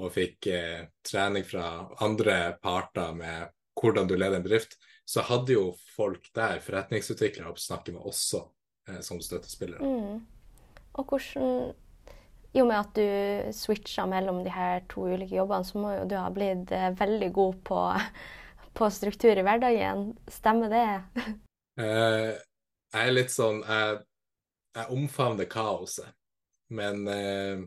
[0.00, 4.78] og fikk eh, trening fra andre parter med hvordan du leder en bedrift.
[5.04, 8.46] Så hadde jo folk der, forretningsutviklere, å snakke med også
[8.88, 9.84] eh, som støttespillere.
[9.84, 10.24] Mm.
[10.94, 11.74] Og hvordan
[12.54, 16.08] i og med at du switcha mellom de her to ulike jobbene, så må jo
[16.08, 17.80] du ha blitt eh, veldig god på,
[18.78, 20.12] på struktur i hverdagen.
[20.30, 20.88] Stemmer det?
[21.80, 22.34] Uh,
[22.94, 23.96] jeg er litt sånn Jeg,
[24.78, 26.12] jeg omfavner kaoset.
[26.74, 27.60] Men eh,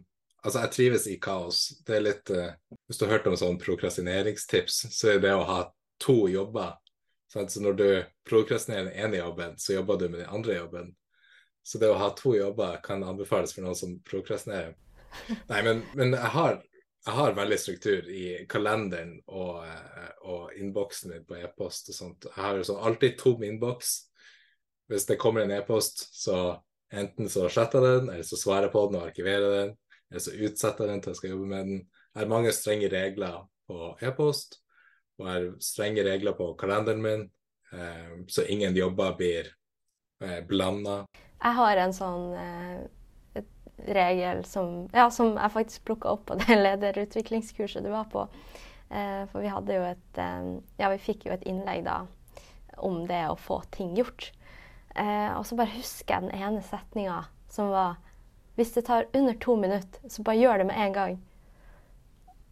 [0.43, 1.61] altså, jeg trives i kaos.
[1.85, 2.55] Det er litt eh,
[2.87, 5.59] Hvis du har hørt om sånn prokrastineringstips, så er det å ha
[6.03, 6.77] to jobber.
[7.31, 7.51] Sant?
[7.51, 7.89] Så når du
[8.27, 10.93] prokrastinerer den ene jobben, så jobber du med den andre jobben.
[11.67, 14.77] Så det å ha to jobber kan anbefales for noen som prokrastinerer.
[15.49, 16.61] Nei, men, men jeg, har,
[17.03, 19.65] jeg, har, veldig struktur i kalenderen og,
[20.23, 22.29] og innboksen min på e-post og sånt.
[22.29, 23.97] Jeg har sånn alltid tom innboks.
[24.87, 26.37] Hvis det kommer en e-post, så
[26.87, 29.75] enten så sletter jeg den, eller så svarer jeg på den og arkiverer den,
[30.07, 31.85] eller så utsetter jeg den til jeg skal jobbe med den.
[32.13, 34.61] Jeg har mange strenge regler på e-post,
[35.19, 37.29] og jeg har strenge regler på kalenderen min,
[37.75, 39.51] eh, så ingen jobber blir
[40.23, 41.01] eh, blanda.
[41.37, 43.43] Jeg har en sånn eh,
[43.87, 48.25] regel som, ja, som jeg faktisk plukka opp på det lederutviklingskurset du var på.
[48.89, 52.05] Eh, for vi hadde jo et eh, Ja, vi fikk jo et innlegg da
[52.77, 54.31] om det å få ting gjort.
[54.95, 57.97] Eh, og så bare husker jeg den ene setninga som var
[58.57, 61.17] Hvis det tar under to minutter, så bare gjør det med en gang.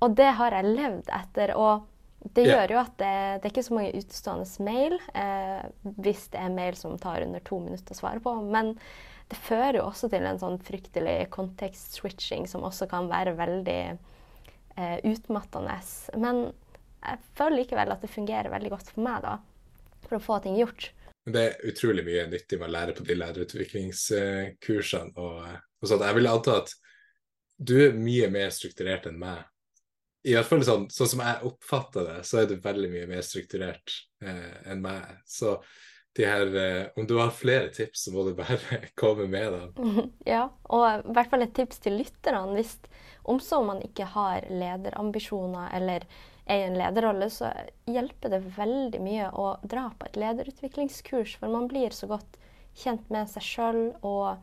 [0.06, 1.56] Og det har jeg levd etter.
[1.56, 1.88] og
[2.34, 5.66] det gjør jo at det, det, er ikke så mange utestående mail eh,
[6.02, 8.34] hvis det er mail som tar under to minutter å svare på.
[8.50, 8.74] Men
[9.30, 14.98] det fører jo også til en sånn fryktelig kontekst-switching, som også kan være veldig eh,
[15.06, 15.78] utmattende.
[16.22, 16.36] Men
[17.06, 19.38] jeg føler likevel at det fungerer veldig godt for meg da,
[20.08, 20.92] for å få ting gjort.
[21.26, 25.14] Det er utrolig mye nyttig med å lære på de lærerutviklingskursene.
[25.18, 25.38] Og,
[25.82, 26.06] og sånn.
[26.06, 26.70] Jeg vil anta at
[27.56, 29.46] du er mye mer strukturert enn meg
[30.26, 33.26] i hvert fall sånn, sånn, som jeg oppfatter det, så er det veldig mye mer
[33.26, 33.94] strukturert
[34.26, 35.20] eh, enn meg.
[35.30, 35.60] Så
[36.18, 38.58] de her, eh, om du har flere tips, så må du bare
[39.02, 40.00] komme med dem.
[40.34, 42.56] Ja, og i hvert fall et tips til lytterne.
[42.58, 42.78] Hvis
[43.26, 46.08] om så man ikke har lederambisjoner eller
[46.46, 47.50] er i en lederrolle, så
[47.90, 52.38] hjelper det veldig mye å dra på et lederutviklingskurs, for man blir så godt
[52.78, 54.36] kjent med seg sjøl og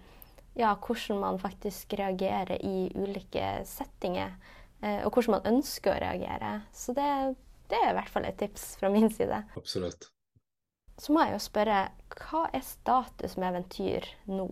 [0.59, 4.35] ja, hvordan man faktisk reagerer i ulike settinger.
[4.83, 6.53] Eh, og hvordan man ønsker å reagere.
[6.75, 7.07] Så det,
[7.71, 9.45] det, er i hvert fall et tips fra min side.
[9.59, 10.09] Absolutt.
[10.99, 11.79] Så må jeg jo spørre,
[12.19, 14.49] hva er status med Ventyr nå?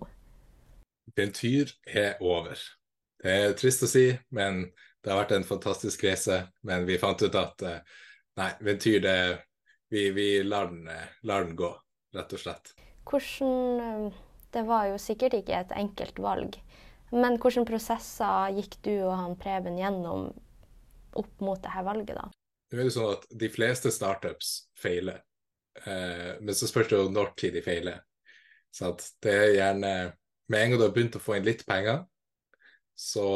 [1.17, 2.63] Ventyr er over.
[3.21, 4.63] Det er trist å si, men
[5.03, 6.45] det har vært en fantastisk reise.
[6.67, 7.83] Men vi fant ut at eh,
[8.41, 9.19] nei, Ventyr, det,
[9.91, 11.75] vi, vi lar, den, eh, lar den gå,
[12.17, 12.75] rett og slett.
[13.11, 14.13] Hvordan
[14.51, 16.57] Det var jo sikkert ikke et enkelt valg.
[17.11, 20.29] Men hvilke prosesser gikk du og han Preben gjennom
[21.19, 22.29] opp mot dette valget, da?
[22.71, 25.19] Det er jo sånn at De fleste startups feiler,
[25.83, 27.99] eh, men så spørs det jo når tid de feiler.
[28.71, 28.93] Så
[29.25, 29.93] det er gjerne
[30.51, 32.01] Med en gang du har begynt å få inn litt penger,
[32.99, 33.27] så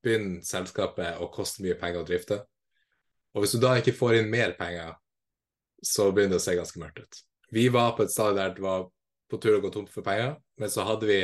[0.00, 2.38] begynner selskapet å koste mye penger å drifte.
[3.36, 4.94] Og hvis du da ikke får inn mer penger,
[5.84, 7.20] så begynner det å se ganske mørkt ut.
[7.52, 8.88] Vi var på et sted der det var
[9.28, 11.20] på tur å gå tomt for penger, men så hadde vi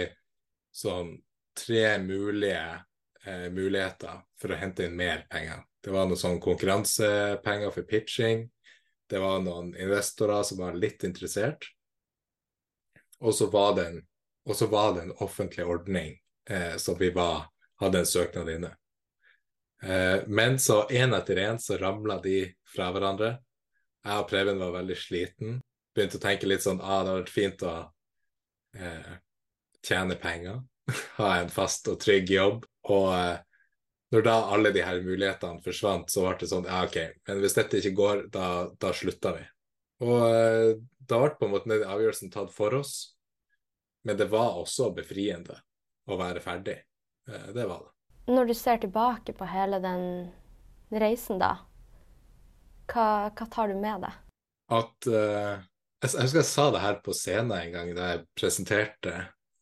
[0.77, 1.15] sånn
[1.59, 2.85] tre mulige
[3.27, 5.63] eh, muligheter for å hente inn mer penger.
[5.85, 8.47] Det var noen sånn konkurransepenger for pitching.
[9.11, 11.67] Det var noen investorer som var litt interessert.
[13.21, 13.77] Og så var
[14.69, 16.17] var det en offentlig ordning
[16.51, 17.47] eh, som vi var,
[17.81, 18.73] hadde en søknad inne.
[19.83, 23.39] Eh, men så én etter én så ramla de fra hverandre.
[24.05, 25.59] Jeg og Preben var veldig sliten.
[25.95, 27.75] Begynte å tenke litt sånn ah, det hadde vært fint å
[28.77, 29.13] eh,
[29.85, 30.63] tjene penger.
[31.19, 32.65] ha en fast og trygg jobb.
[32.93, 33.37] Og eh,
[34.15, 37.57] når da alle de her mulighetene forsvant, så ble det sånn ja, OK, men hvis
[37.57, 38.49] dette ikke går, da,
[38.81, 39.45] da slutter vi.
[40.05, 40.71] Og eh,
[41.09, 42.95] da ble på en måte den avgjørelsen tatt for oss,
[44.05, 45.57] men det var også befriende
[46.07, 46.79] å være ferdig.
[47.31, 47.93] Eh, det var det.
[48.35, 50.05] Når du ser tilbake på hele den
[50.95, 51.57] reisen, da,
[52.93, 54.21] hva, hva tar du med deg?
[54.73, 55.61] At uh,
[56.01, 59.13] Jeg husker jeg sa det her på scenen en gang da jeg presenterte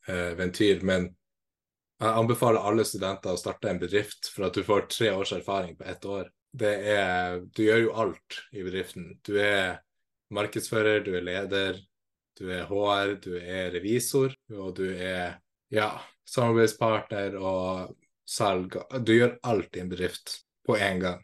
[0.08, 1.10] eh, Ventyr, men
[2.02, 5.76] jeg anbefaler alle studenter å starte en bedrift for at du får tre års erfaring
[5.78, 6.30] på ett år.
[6.52, 9.12] Det er, du gjør jo alt i bedriften.
[9.22, 9.78] Du er
[10.34, 11.78] markedsfører, du er leder,
[12.38, 15.38] du er HR, du er revisor, og du er
[15.72, 15.92] ja,
[16.28, 17.94] samarbeidspartner og
[18.28, 18.76] salg.
[19.06, 21.22] Du gjør alt i en bedrift på én gang.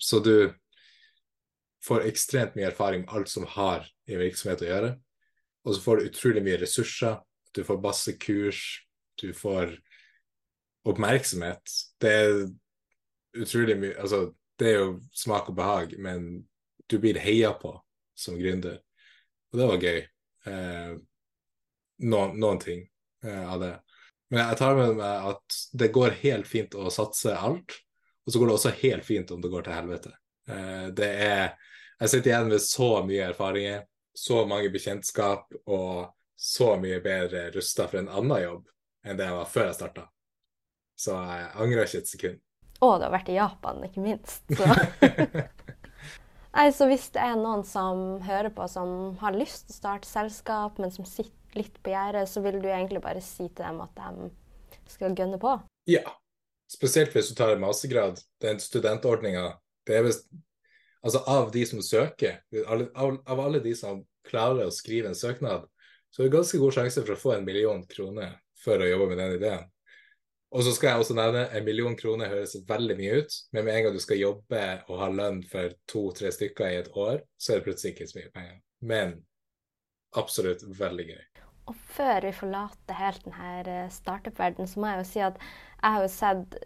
[0.00, 0.54] Så du
[1.84, 4.92] får ekstremt mye erfaring med alt som har i virksomhet å gjøre.
[5.64, 7.20] Og så får du utrolig mye ressurser
[7.54, 8.62] du får masse kurs,
[9.20, 9.76] du får
[10.84, 11.70] oppmerksomhet.
[12.00, 12.32] Det er
[13.40, 14.26] utrolig mye Altså,
[14.58, 16.44] det er jo smak og behag, men
[16.90, 17.72] du blir heia på
[18.14, 18.78] som gründer.
[19.52, 20.02] Og det var gøy.
[20.50, 20.92] Eh,
[22.04, 22.84] noen, noen, ting
[23.24, 23.72] eh, av det.
[24.30, 27.78] Men jeg tar med meg at det går helt fint å satse alt,
[28.24, 30.14] og så går det også helt fint om det går til helvete.
[30.48, 31.54] Eh, det er
[32.00, 33.84] Jeg sitter igjen med så mye erfaringer,
[34.18, 38.70] så mange bekjentskap og så mye bedre rusta for en annen jobb
[39.04, 40.06] enn det jeg var før jeg starta.
[40.98, 42.40] Så jeg angrer ikke et sekund.
[42.84, 44.42] Og du har vært i Japan, ikke minst.
[44.50, 44.68] Så.
[46.54, 50.08] Nei, så hvis det er noen som hører på som har lyst til å starte
[50.10, 53.80] selskap, men som sitter litt på gjerdet, så vil du egentlig bare si til dem
[53.82, 54.30] at de
[54.90, 55.56] skal gønne på?
[55.90, 56.04] Ja.
[56.70, 58.22] Spesielt hvis du tar en mastergrad.
[58.42, 59.52] Den studentordninga,
[59.86, 60.30] det er visst
[61.04, 62.86] Altså, av de som søker, av,
[63.28, 65.66] av alle de som klarer å skrive en søknad,
[66.14, 69.08] så det er ganske god sjanse for å få en million kroner for å jobbe
[69.10, 69.64] med den ideen.
[70.54, 73.74] Og så skal jeg også nevne en million kroner høres veldig mye ut, men med
[73.74, 77.50] en gang du skal jobbe og ha lønn for to-tre stykker i et år, så
[77.50, 78.60] er det plutselig ikke så mye penger.
[78.86, 79.16] Men
[80.22, 81.24] absolutt veldig gøy.
[81.72, 85.96] Og før vi forlater helt denne eh, startup-verdenen, så må jeg jo si at jeg
[85.96, 86.58] har jo sett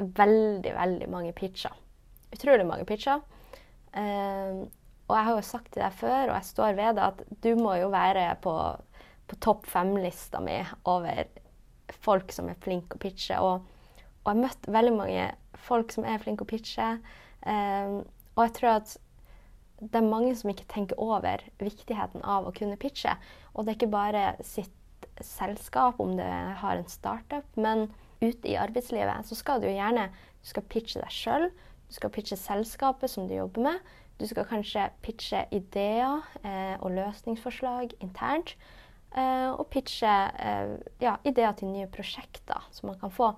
[0.00, 1.76] veldig, veldig mange pitcher.
[2.32, 3.20] Utrolig mange pitcher.
[5.04, 7.50] Og jeg har jo sagt til deg før, og jeg står ved det, at du
[7.60, 8.54] må jo være på,
[9.28, 11.26] på topp fem-lista mi over
[12.04, 13.38] folk som er flinke å pitche.
[13.40, 15.26] Og, og, jeg har møtt veldig mange
[15.66, 16.94] folk som er flinke å pitche.
[17.44, 17.98] Um,
[18.34, 18.94] og jeg tror at
[19.84, 23.12] det er mange som ikke tenker over viktigheten av å kunne pitche.
[23.52, 24.72] Og det er ikke bare sitt
[25.20, 26.30] selskap, om det
[26.62, 27.90] har en startup, men
[28.22, 31.46] ute i arbeidslivet så skal du jo gjerne du skal pitche deg sjøl,
[31.88, 33.92] du skal pitche selskapet som du jobber med.
[34.20, 38.54] Du skal kanskje pitche ideer eh, og løsningsforslag internt.
[39.14, 43.32] Eh, og pitche eh, ja, ideer til nye prosjekter som man kan få.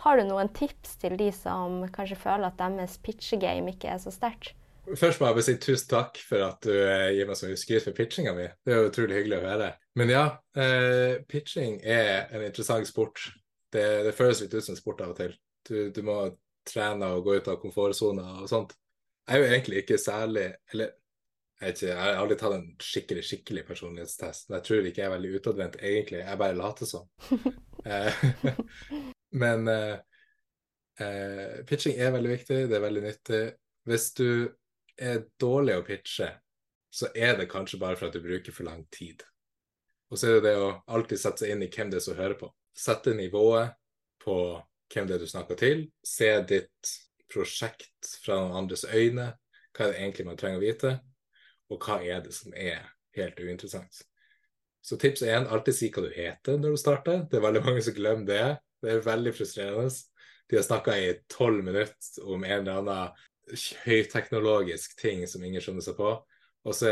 [0.00, 4.12] Har du noen tips til de som kanskje føler at deres pitchegame ikke er så
[4.14, 4.54] sterkt?
[4.96, 7.58] Først må jeg bare si tusen takk for at du eh, gir meg så mye
[7.60, 8.48] skryt for pitchinga mi.
[8.64, 9.68] Det er jo utrolig hyggelig å høre.
[10.00, 10.24] Men ja,
[10.56, 13.28] eh, pitching er en interessant sport.
[13.70, 15.36] Det, det, føles litt ut som sport av og til.
[15.68, 16.16] Du, du må
[16.66, 18.74] trene og gå ut av komfortsona og sånt.
[19.30, 20.90] Er jo egentlig ikke særlig Eller
[21.60, 24.46] jeg, ikke, jeg har aldri tatt en skikkelig skikkelig personlighetstest.
[24.48, 26.22] Jeg tror ikke jeg er veldig utadvendt, egentlig.
[26.22, 27.10] Jeg bare later som.
[27.80, 28.24] Eh,
[29.40, 29.94] men uh,
[31.00, 33.38] uh, pitching er veldig viktig, det er veldig nyttig.
[33.88, 34.26] Hvis du
[35.00, 36.28] er dårlig å pitche,
[36.92, 39.24] så er det kanskje bare for at du bruker for lang tid.
[40.12, 42.20] Og så er det det å alltid sette seg inn i hvem det er som
[42.20, 42.50] hører på.
[42.76, 43.72] Sette nivået
[44.20, 44.36] på
[44.92, 45.86] hvem det er du snakker til.
[46.04, 46.92] Se ditt
[47.32, 49.32] prosjekt fra noen andres øyne.
[49.74, 50.94] Hva er det egentlig man trenger å vite?
[51.70, 52.82] Og hva er det som er
[53.16, 54.02] helt uinteressant?
[54.82, 57.24] Så tips én, alltid si hva du heter når du starter.
[57.30, 58.44] Det er veldig mange som glemmer det.
[58.80, 59.90] Det er veldig frustrerende.
[60.50, 63.26] De har snakka i tolv minutter om en eller annen
[63.84, 66.14] høyteknologisk ting som ingen skjønner seg på.
[66.66, 66.90] Og så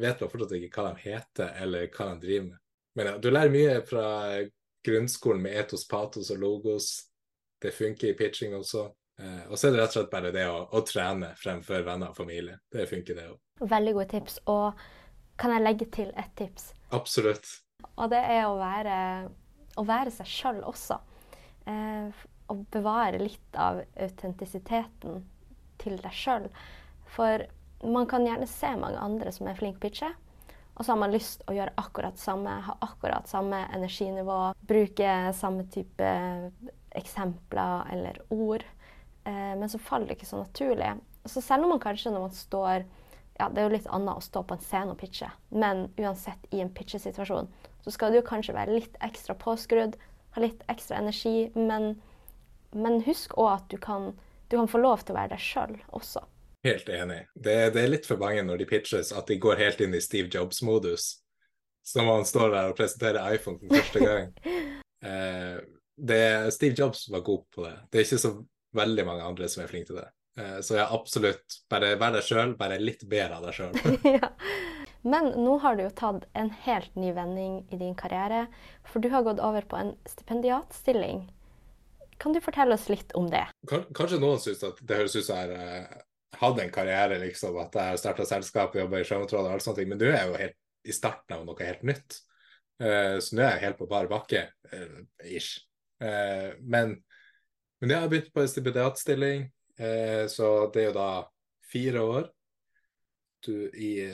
[0.00, 2.60] vet man fortsatt ikke hva de heter, eller hva de driver med.
[2.94, 4.06] Men ja, du lærer mye fra
[4.86, 6.90] grunnskolen med etos, patos og logos.
[7.62, 8.88] Det funker i pitching også.
[9.20, 12.12] Eh, og så er det rett og slett bare det å, å trene fremfor venner
[12.12, 12.58] og familie.
[12.72, 13.40] Det funker, det òg.
[13.70, 14.40] Veldig gode tips.
[14.50, 14.84] Og
[15.40, 16.72] kan jeg legge til et tips?
[16.94, 17.46] Absolutt.
[17.94, 18.96] Og det er å være,
[19.78, 20.98] å være seg sjøl også.
[21.70, 25.22] Eh, å bevare litt av autentisiteten
[25.80, 26.50] til deg sjøl.
[27.14, 27.46] For
[27.84, 30.10] man kan gjerne se mange andre som er flinke pitche,
[30.74, 35.68] og så har man lyst å gjøre akkurat samme, ha akkurat samme energinivå, bruke samme
[35.70, 36.08] type
[36.98, 38.64] eksempler eller ord.
[39.24, 40.92] Eh, men så faller det ikke så naturlig.
[41.24, 42.84] Så selv om man kanskje når man står
[43.34, 46.44] ja, Det er jo litt annet å stå på en scene og pitche, men uansett
[46.54, 47.48] i en pitchesituasjon
[47.82, 49.96] så skal du kanskje være litt ekstra påskrudd,
[50.36, 51.96] ha litt ekstra energi, men,
[52.70, 54.12] men husk òg at du kan
[54.48, 56.22] du kan få lov til å være deg sjøl også.
[56.64, 57.24] Helt enig.
[57.34, 60.02] Det, det, er litt for mange når de pitches at de går helt inn i
[60.04, 61.08] Steve Jobs-modus.
[61.84, 64.30] Som han står der og presenterer iPhone for første gang.
[65.10, 65.58] eh,
[65.96, 66.20] det,
[66.56, 67.74] Steve Jobs var god på det.
[67.90, 68.32] Det er ikke så
[68.76, 70.08] veldig mange andre som er flinke til det.
[70.40, 71.60] Eh, så ja, absolutt.
[71.70, 73.78] Bare vær deg sjøl, bare litt bedre av deg sjøl.
[74.18, 74.32] ja.
[75.04, 78.46] Men nå har du jo tatt en helt ny vending i din karriere,
[78.88, 81.26] for du har gått over på en stipendiatstilling
[82.18, 83.44] kan du fortelle oss litt om det?
[83.68, 86.04] Kanskje noen syns at det høres ut som jeg har eh,
[86.40, 89.66] hatt en karriere, liksom, at jeg har starta selskap og jobba i Sjømatrådet og alt
[89.66, 92.20] sånt, men du er jo helt i starten av noe helt nytt.
[92.82, 94.48] Uh, så nå er jeg helt på bar bakke,
[95.30, 95.62] ish.
[96.02, 96.96] Men,
[97.84, 99.44] men jeg har begynt på en stipendiatstilling,
[100.30, 101.08] så det er jo da
[101.68, 102.28] fire år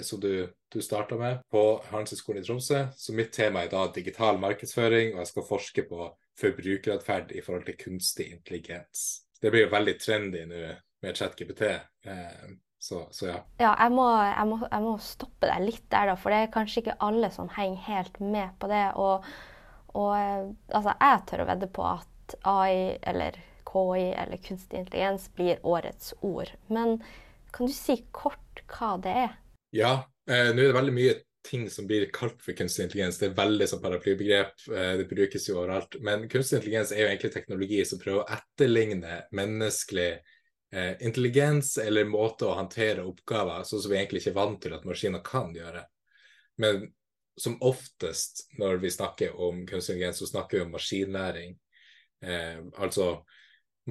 [0.03, 0.33] som du,
[0.73, 2.81] du starta med på Handelshøyskolen i Tromsø.
[2.97, 6.09] Så mitt tema er da digital markedsføring, og jeg skal forske på
[6.41, 9.23] forbrukeratferd i forhold til kunstig intelligens.
[9.41, 10.65] Det blir jo veldig trendy nå
[11.01, 11.63] med ChatGPT.
[12.05, 13.39] Eh, så, så, ja.
[13.61, 16.17] Ja, jeg må, jeg, må, jeg må, stoppe deg litt der, da.
[16.21, 18.87] For det er kanskje ikke alle som henger helt med på det.
[19.01, 19.27] Og,
[19.95, 25.31] og eh, altså, jeg tør å vedde på at AI eller KI eller kunstig intelligens
[25.35, 26.51] blir årets ord.
[26.67, 26.99] Men
[27.53, 29.35] kan du si kort hva det er?
[29.75, 29.93] Ja,
[30.31, 33.19] eh, nå er det veldig mye ting som blir kalt for kunstig intelligens.
[33.19, 35.97] Det er veldig som paraplybegrep, eh, det brukes jo overalt.
[36.01, 40.11] Men kunstig intelligens er jo egentlig teknologi som prøver å etterligne menneskelig
[40.73, 44.77] eh, intelligens eller måte å håndtere oppgaver, sånn som vi egentlig ikke er vant til
[44.77, 45.85] at maskiner kan gjøre.
[46.61, 46.85] Men
[47.41, 51.57] som oftest når vi snakker om kunstig intelligens, så snakker vi om maskinlæring.
[52.23, 53.25] Eh, altså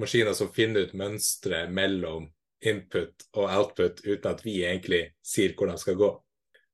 [0.00, 2.28] maskiner som finner ut mønstre mellom
[2.60, 6.10] input og output uten at vi egentlig sier hvordan det skal gå.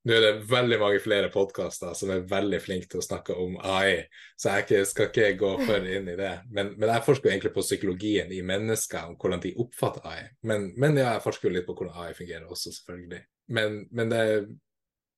[0.07, 3.57] Nå er det veldig mange flere podkaster som er veldig flinke til å snakke om
[3.59, 4.05] AI,
[4.39, 6.31] så jeg skal ikke gå for inn i det.
[6.55, 10.29] Men, men, jeg forsker egentlig på psykologien i mennesker, om hvordan de oppfatter AI.
[10.47, 13.21] Men, men ja, jeg forsker jo litt på hvordan AI fungerer også, selvfølgelig.
[13.59, 14.23] Men, men det,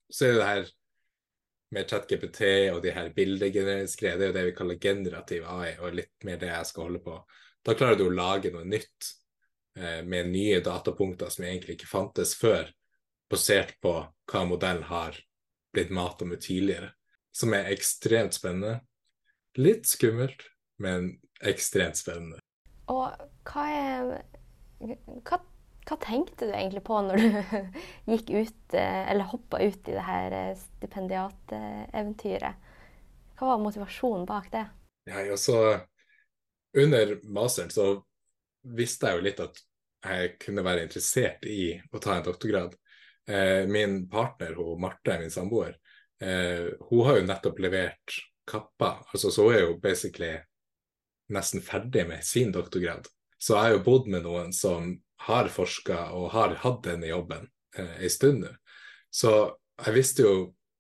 [0.09, 0.73] så er det her
[1.77, 2.43] med ChatGPT
[2.73, 6.41] og de her bildegenereringsgreiene, det er jo det vi kaller generativ AI, og litt mer
[6.41, 7.19] det jeg skal holde på.
[7.67, 9.13] Da klarer du å lage noe nytt
[9.79, 12.71] eh, med nye datapunkter som egentlig ikke fantes før
[13.29, 13.95] basert på
[14.29, 15.19] hva modellen har
[15.75, 16.93] blitt mata med tidligere.
[17.33, 18.81] Som er ekstremt spennende.
[19.59, 20.43] Litt skummelt,
[20.81, 22.39] men ekstremt spennende.
[22.89, 23.13] Og
[23.49, 24.23] hva er
[24.79, 25.39] hva,
[25.89, 27.29] hva, tenkte du egentlig på når du
[28.13, 32.55] gikk ut, eh, eller hoppa ut i det her eh, stipendiateventyret?
[33.39, 34.67] Hva var motivasjonen bak det?
[35.09, 35.55] Ja, altså,
[36.77, 37.89] under masteren så
[38.77, 39.61] visste jeg jo litt at
[40.05, 42.75] jeg kunne være interessert i å ta en doktorgrad.
[43.29, 45.75] Eh, min partner, hun, Marte, min samboer,
[46.21, 48.99] eh, hun har jo nettopp levert kappa.
[49.13, 50.37] Altså, så hun er jo basically
[51.35, 53.09] nesten ferdig med sin doktorgrad.
[53.39, 54.95] Så jeg har jo bodd med noen som
[55.29, 58.55] har forska og har hatt denne jobben eh, en stund nå.
[59.11, 59.35] Så
[59.85, 60.33] jeg visste jo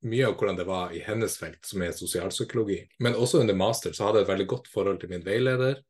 [0.06, 2.78] mye av hvordan det var i hennes felt, som er sosialpsykologi.
[3.02, 5.80] Men også under master så hadde jeg et veldig godt forhold til min veileder.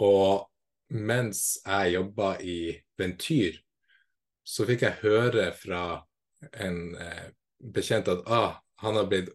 [0.00, 0.46] Og
[0.94, 2.60] mens jeg jobba i
[2.98, 3.58] Ventyr,
[4.46, 5.82] så fikk jeg høre fra
[6.62, 7.26] en eh,
[7.60, 9.30] bekjent at ah, han har blitt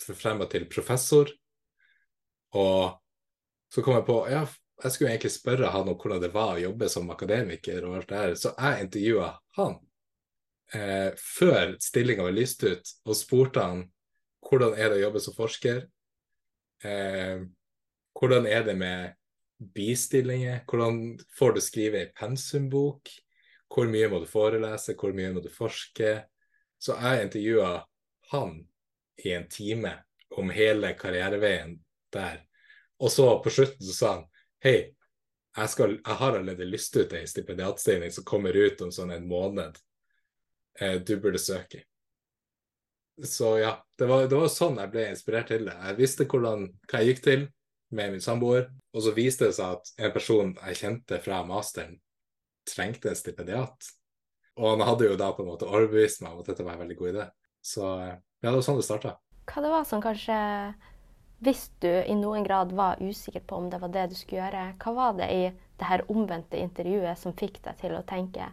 [0.00, 1.30] forfremma til professor.
[2.56, 2.96] Og
[3.70, 4.46] så kom jeg på ja,
[4.80, 8.10] jeg skulle egentlig spørre han om hvordan det var å jobbe som akademiker, og alt
[8.10, 9.76] det her, så jeg intervjua han
[10.74, 13.86] eh, før stillinga var lyst ut, og spurte han
[14.46, 15.82] hvordan er det å jobbe som forsker.
[16.84, 17.42] Eh,
[18.16, 19.16] hvordan er det med
[19.76, 20.62] bistillinger?
[20.68, 23.12] Hvordan får du skrive ei pensumbok?
[23.70, 24.96] Hvor mye må du forelese?
[24.98, 26.16] Hvor mye må du forske?
[26.80, 27.74] Så jeg intervjua
[28.32, 28.56] han
[29.24, 29.92] i en time
[30.40, 31.76] om hele karriereveien
[32.14, 32.40] der.
[33.00, 34.26] Og så på slutten så sa han
[34.64, 34.78] hei,
[35.56, 39.78] jeg, jeg har allerede lyst ut ei stipendiatstilling som kommer ut om sånn en måned.
[40.80, 41.84] Eh, du burde søke.
[43.24, 45.76] Så ja, det var, det var, sånn jeg ble inspirert til det.
[45.76, 47.48] Jeg visste hvordan, hva jeg gikk til
[47.92, 51.98] med min samboer, og så viste det seg at en person jeg kjente fra masteren,
[52.68, 53.90] trengte en stipendiat.
[54.60, 56.84] Og han hadde jo da på en måte overbevist meg om at dette var en
[56.84, 57.26] veldig god idé.
[57.60, 58.14] Så ja,
[58.46, 59.18] det var sånn det starta.
[59.50, 60.38] Hva det var som kanskje
[61.44, 64.64] hvis du i noen grad var usikker på om det var det du skulle gjøre,
[64.80, 65.44] hva var det i
[65.80, 68.50] det her omvendte intervjuet som fikk deg til å tenke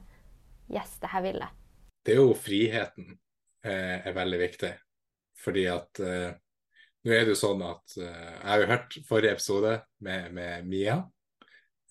[0.71, 1.66] yes, det her vil jeg?
[2.08, 3.10] Det er jo friheten
[3.68, 4.70] eh, er veldig viktig.
[5.43, 6.30] Fordi at eh,
[7.03, 9.74] nå er det jo sånn at eh, Jeg har jo hørt forrige episode
[10.08, 11.01] med, med Mia.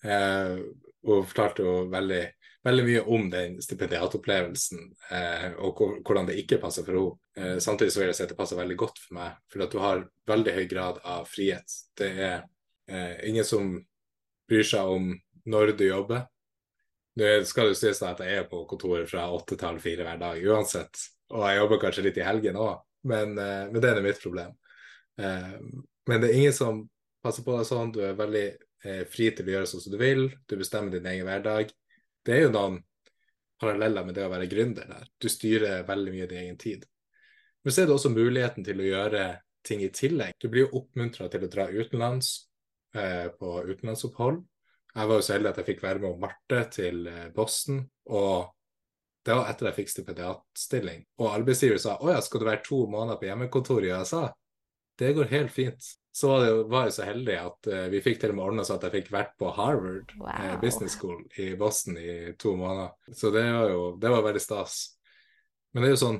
[0.01, 0.57] Eh,
[1.05, 2.23] fortalte jo veldig
[2.65, 4.79] veldig mye om den stipendiatopplevelsen
[5.13, 7.19] eh, og hvordan det ikke passer for henne.
[7.37, 9.71] Eh, samtidig så vil jeg si at det passer veldig godt for meg, for at
[9.71, 11.77] du har veldig høy grad av frihet.
[11.95, 13.69] Det er ingen som
[14.49, 15.13] bryr seg om
[15.47, 16.25] når du jobber.
[17.17, 20.19] Nå skal det sies at jeg er på kontoret fra åtte til halv fire hver
[20.21, 20.99] dag uansett,
[21.33, 22.75] og jeg jobber kanskje litt i helgen òg,
[23.09, 24.51] men, eh, men, det er mitt problem.
[25.17, 25.55] Eh,
[26.07, 26.83] men det er ingen som
[27.25, 28.45] passer på deg sånn, du er veldig
[28.85, 31.73] eh, fri til å gjøre sånn som du vil, du bestemmer din egen hverdag
[32.27, 32.81] det er jo noen
[33.57, 35.05] paralleller med det å være gründer der.
[35.17, 36.81] Du styrer veldig mye din egen tid.
[37.63, 39.21] Men så er det også muligheten til å gjøre
[39.65, 40.35] ting i tillegg.
[40.35, 42.33] Du blir jo oppmuntra til å dra utenlands
[42.91, 44.41] på utenlandsopphold.
[44.97, 47.83] Jeg var jo så heldig at jeg fikk være med Marte til eh, Boston.
[48.09, 48.53] og
[49.27, 51.01] det var etter jeg fikk stipendiatstilling.
[51.19, 54.21] Og arbeidsgiver sa å ja, skal du være to måneder på hjemmekontor i USA?
[54.97, 58.15] Det går helt fint så var, det, var jeg så heldig at uh, vi fikk
[58.21, 60.31] til og med ordna så at jeg fikk vært på Harvard eh, wow.
[60.33, 63.13] eh, Business School i Boston i to måneder.
[63.13, 64.79] Så det var jo det var veldig stas.
[65.69, 66.17] Men det er jo sånn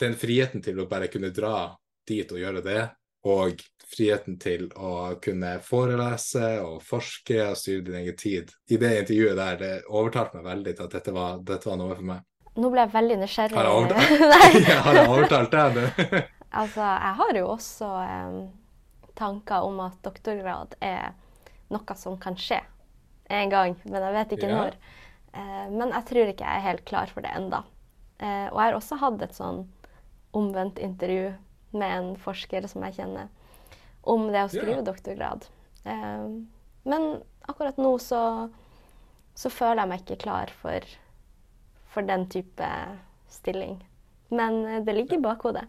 [0.00, 1.74] Den friheten til å bare kunne dra
[2.08, 2.80] dit og gjøre det,
[3.24, 3.62] og
[3.94, 9.38] friheten til å kunne forelese og forske og styre din egen tid I det intervjuet
[9.38, 12.24] der, det overtalte meg veldig til at dette var, dette var noe for meg.
[12.54, 13.56] Nå ble jeg veldig nysgjerrig.
[13.58, 16.22] Har jeg overtalt, har jeg overtalt deg?
[16.54, 18.34] Altså, jeg har jo også eh,
[19.18, 21.16] tanker om at doktorgrad er
[21.74, 22.60] noe som kan skje
[23.34, 24.60] en gang, men jeg vet ikke ja.
[24.60, 24.76] når.
[25.34, 27.64] Eh, men jeg tror ikke jeg er helt klar for det enda.
[28.22, 29.64] Eh, og jeg har også hatt et sånn
[30.34, 31.32] omvendt intervju
[31.74, 33.30] med en forsker som jeg kjenner,
[34.02, 34.86] om det å skrive yeah.
[34.86, 35.46] doktorgrad.
[35.84, 36.26] Eh,
[36.84, 37.06] men
[37.48, 38.48] akkurat nå så,
[39.34, 40.84] så, føler jeg meg ikke klar for,
[41.92, 42.68] for den type
[43.32, 43.78] stilling.
[44.34, 45.64] Men eh, det ligger i bakhodet.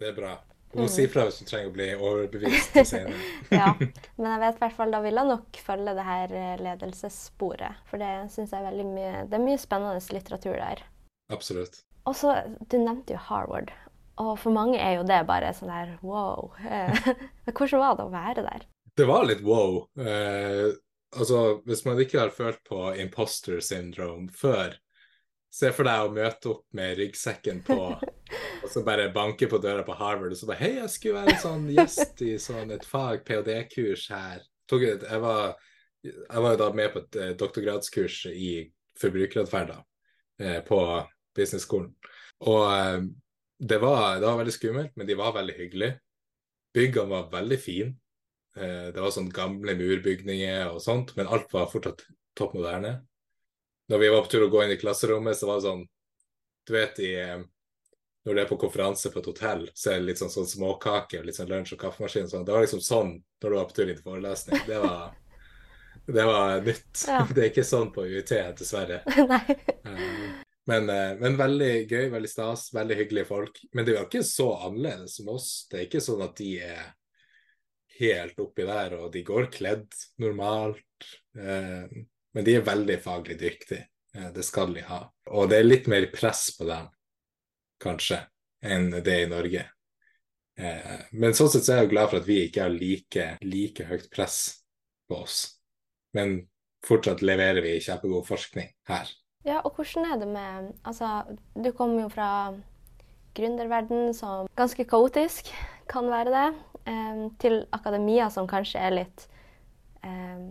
[0.00, 0.36] Det er bra.
[0.78, 3.18] Nå si fra hvis du trenger å bli overbevist senere.
[3.60, 3.72] ja,
[4.20, 7.82] men jeg vet i hvert fall da vil jeg nok følge det her eh, ledelsessporet.
[7.90, 10.84] For det syns jeg er veldig mye Det er mye spennende litteratur der.
[11.34, 11.82] Absolutt.
[12.06, 12.36] Og så,
[12.70, 13.74] Du nevnte jo Harvard.
[14.20, 16.52] Og for mange er jo det bare sånn der wow.
[17.50, 18.68] Hvordan var det å være der?
[18.98, 19.82] Det var litt wow.
[19.98, 20.68] Eh,
[21.16, 24.76] altså, hvis man ikke har følt på imposter syndrome før,
[25.50, 27.76] Se for deg å møte opp med ryggsekken på,
[28.62, 31.34] og så bare banke på døra på Harvard og så bare Hei, jeg skulle være
[31.34, 34.44] en sånn gjest i sånn et fag, ph.d.-kurs her.
[34.70, 35.56] Jeg var,
[36.06, 38.52] jeg var jo da med på et eh, doktorgradskurs i
[39.00, 40.78] forbrukeratferd eh, på
[41.34, 41.90] business-skolen.
[42.46, 43.00] Og eh,
[43.60, 45.98] det var, det var, veldig skummelt, men de var veldig hyggelige.
[46.74, 47.92] Byggene var veldig fine.
[48.56, 52.02] Det var sånn gamle murbygninger og sånt, men alt var fortsatt
[52.38, 52.96] topp moderne
[53.90, 55.80] når vi var på tur å gå inn i klasserommet, så var det sånn
[56.66, 57.40] Du vet i eh,
[58.26, 61.18] Når du er på konferanse på et hotell, så er det litt sånn, sånn småkake
[61.18, 62.28] og litt sånn lunsj og kaffemaskin.
[62.30, 62.44] Sånn.
[62.46, 64.60] Det var liksom sånn når du var på tur inn til forelesning.
[64.68, 65.16] Det var,
[66.06, 67.02] det var nytt.
[67.08, 67.24] Ja.
[67.34, 69.00] Det er ikke sånn på UiT, dessverre.
[69.32, 69.99] Nei.
[70.70, 73.58] Men, eh, men, veldig gøy, veldig stas, veldig hyggelige folk.
[73.74, 75.48] Men det er jo ikke så annerledes som oss.
[75.70, 76.82] Det er ikke sånn at de er
[78.00, 79.88] helt oppi der, og de går kledd
[80.22, 81.08] normalt.
[81.34, 81.96] Eh,
[82.30, 83.88] men de er veldig faglig dyktige.
[84.14, 85.00] Eh, det skal de ha.
[85.34, 86.86] Og det er litt mer press på dem,
[87.82, 88.20] kanskje,
[88.62, 89.66] enn det er i Norge.
[91.16, 94.10] Men sånn sett så er jeg glad for at vi ikke har like, like høyt
[94.12, 94.34] press
[95.08, 95.38] på oss.
[96.12, 96.34] Men
[96.84, 99.08] fortsatt leverer vi kjempegod forskning her.
[99.46, 101.22] Ja, og hvordan er det med Altså,
[101.56, 102.30] du kommer jo fra
[103.36, 105.48] gründerverden som ganske kaotisk
[105.90, 106.48] kan være det,
[106.86, 109.26] eh, til akademia som kanskje er litt
[110.04, 110.50] eh,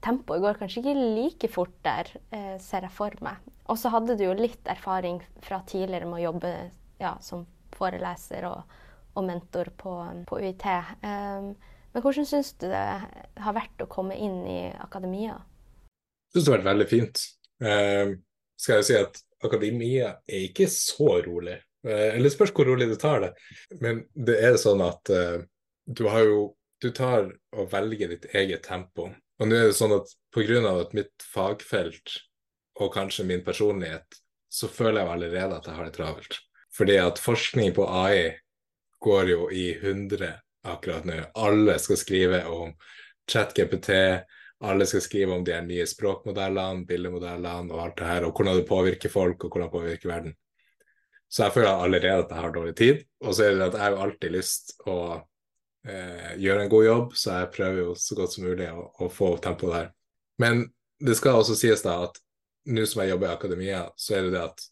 [0.00, 3.36] Tempoet går kanskje ikke like fort der, eh, ser jeg for meg.
[3.68, 6.52] Og så hadde du jo litt erfaring fra tidligere med å jobbe
[7.02, 7.44] ja, som
[7.76, 8.78] foreleser og,
[9.14, 9.92] og mentor på,
[10.26, 10.64] på UiT.
[11.04, 12.80] Men hvordan syns du det
[13.44, 15.36] har vært å komme inn i akademia?
[16.32, 17.22] Jeg syns det har vært veldig fint.
[18.60, 21.58] Skal jeg si at akademia er ikke så rolig.
[21.86, 23.32] Uh, eller spørs hvor rolig du tar det.
[23.80, 25.40] Men det er sånn at uh,
[25.86, 26.48] du har jo
[26.80, 29.10] Du tar og velger ditt eget tempo.
[29.36, 30.62] Og nå er det sånn at pga.
[30.80, 32.14] at mitt fagfelt
[32.80, 34.06] og kanskje min personlighet,
[34.48, 36.38] så føler jeg allerede at jeg har det travelt.
[36.72, 38.32] Fordi at forskning på AI
[39.04, 41.20] går jo i hundre akkurat nå.
[41.34, 42.72] Alle skal skrive om
[43.30, 43.90] ChatGPT,
[44.60, 48.58] alle skal skrive om de her nye språkmodellene, bildemodellene og alt det her, og hvordan
[48.58, 50.34] det påvirker folk, og hvordan det påvirker verden.
[51.30, 53.04] Så jeg føler allerede at jeg har dårlig tid.
[53.22, 54.96] Og så er det at jeg har alltid lyst å
[55.86, 59.08] eh, gjøre en god jobb, så jeg prøver jo så godt som mulig å, å
[59.12, 59.92] få tempo der.
[60.42, 60.66] Men
[61.00, 62.20] det skal også sies da at
[62.68, 64.68] nå som jeg jobber i akademia, så er det det at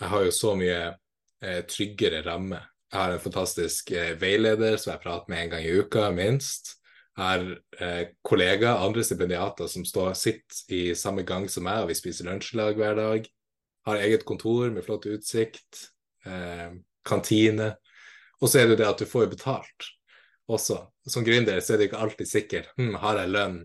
[0.00, 2.58] jeg har jo så mye eh, tryggere ramme.
[2.90, 6.79] Jeg har en fantastisk eh, veileder som jeg prater med en gang i uka, minst
[7.20, 7.44] har
[7.80, 12.28] eh, kollegaer, andre stipendiater, som står, sitter i samme gang som meg, og vi spiser
[12.28, 13.28] lunsj i lag hver dag.
[13.88, 15.86] Har eget kontor med flott utsikt,
[16.26, 16.70] eh,
[17.06, 17.74] kantine.
[18.40, 19.90] Og så er det det at du får betalt
[20.50, 20.82] også.
[21.08, 23.60] Som gründer så er det ikke alltid sikkert hm, har jeg lønn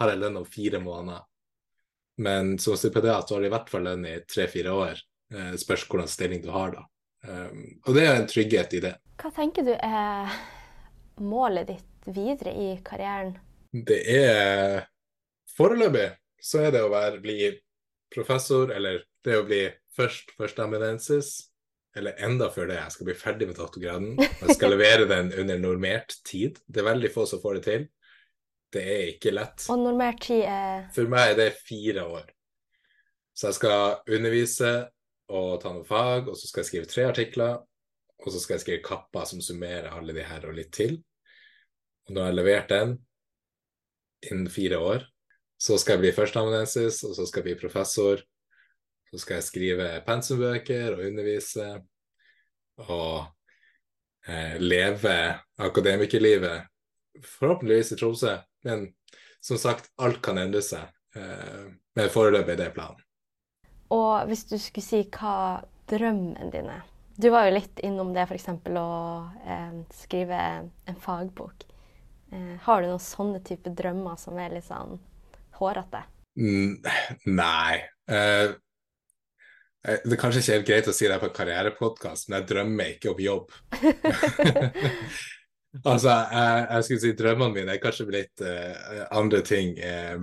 [0.00, 1.26] har jeg lønn om fire måneder.
[2.24, 5.02] Men som stipendiat har du i hvert fall lønn i tre-fire år.
[5.34, 6.86] Eh, spørs hvordan stilling du har da.
[7.20, 8.94] Um, og det er en trygghet i det.
[9.20, 10.32] Hva tenker du er
[11.20, 13.36] målet ditt videre i karrieren?
[13.70, 14.86] Det er
[15.56, 16.08] Foreløpig
[16.40, 17.50] så er det å være, bli
[18.14, 19.64] professor, eller det å bli
[19.96, 21.32] først førsteamanuensis,
[21.96, 22.78] eller enda før det.
[22.78, 24.12] Jeg skal bli ferdig med doktorgraden.
[24.20, 26.60] Jeg skal levere den under normert tid.
[26.66, 27.88] Det er veldig få som får det til.
[28.70, 29.66] Det er ikke lett.
[29.72, 32.28] Og normert tid er For meg er det fire år.
[33.34, 34.72] Så jeg skal undervise
[35.30, 37.60] og ta noen fag, og så skal jeg skrive tre artikler.
[38.20, 40.98] Og så skal jeg skrive kappa som summerer alle de her og litt til.
[42.10, 42.94] Når jeg har levert den
[44.26, 45.06] innen fire år,
[45.60, 48.22] så skal jeg bli førsteamanuensis, og så skal jeg bli professor.
[49.10, 51.66] Så skal jeg skrive pensumbøker og undervise
[52.80, 53.26] og
[54.26, 55.16] eh, leve
[55.60, 56.66] akademikerlivet,
[57.26, 58.36] forhåpentligvis i Tromsø.
[58.64, 58.88] Men
[59.40, 60.88] som sagt, alt kan endre seg.
[61.16, 61.66] Eh,
[61.98, 63.02] men foreløpig er det planen.
[63.90, 66.86] Og hvis du skulle si hva drømmen din er
[67.20, 68.46] Du var jo litt innom det, f.eks.
[68.48, 68.90] å
[69.44, 70.38] eh, skrive
[70.88, 71.66] en fagbok.
[72.32, 74.98] Eh, har du noen sånne type drømmer som er litt sånn
[75.58, 76.04] hårete?
[76.38, 76.76] Mm,
[77.26, 77.80] nei.
[78.10, 78.54] Uh,
[79.80, 82.92] det er kanskje ikke helt greit å si det på en karrierepodkast, men jeg drømmer
[82.94, 83.54] ikke om jobb.
[85.88, 90.20] altså, jeg, jeg, skulle si drømmene mine er kanskje blitt uh, andre ting, uh,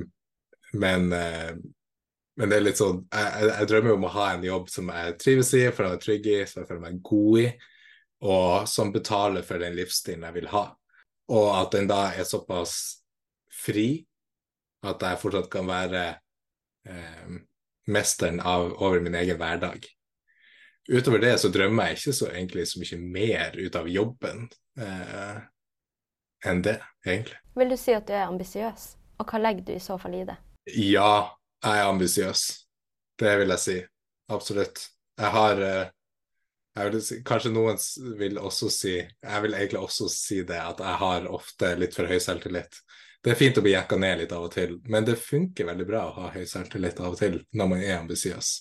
[0.78, 4.92] men, men det er litt sånn jeg, jeg, drømmer om å ha en jobb som
[4.94, 7.46] jeg trives i, føler meg trygg i, som jeg føler meg god i,
[8.28, 10.66] og som betaler for den livsstilen jeg vil ha
[11.28, 12.78] og at den da er såpass
[13.52, 14.06] fri
[14.88, 16.04] at jeg fortsatt kan være
[16.88, 17.38] eh,
[17.92, 19.86] mesteren av, over min egen hverdag.
[20.88, 24.46] Utover det så drømmer jeg ikke så egentlig så mye mer ut av jobben
[24.80, 25.40] eh,
[26.48, 27.42] enn det, egentlig.
[27.58, 28.88] Vil du si at du er ambisiøs,
[29.20, 30.38] og hva legger du i så fall i det?
[30.78, 32.46] Ja, jeg er ambisiøs.
[33.18, 33.78] Det vil jeg si.
[34.32, 34.84] Absolutt.
[35.18, 35.94] Jeg har eh,
[37.02, 37.80] Si, kanskje noen
[38.20, 42.10] vil også si Jeg vil egentlig også si det, at jeg har ofte litt for
[42.10, 42.82] høy selvtillit.
[43.24, 45.88] Det er fint å bli jekka ned litt av og til, men det funker veldig
[45.90, 48.52] bra å ha høy selvtillit av og til når man er ambisiøs.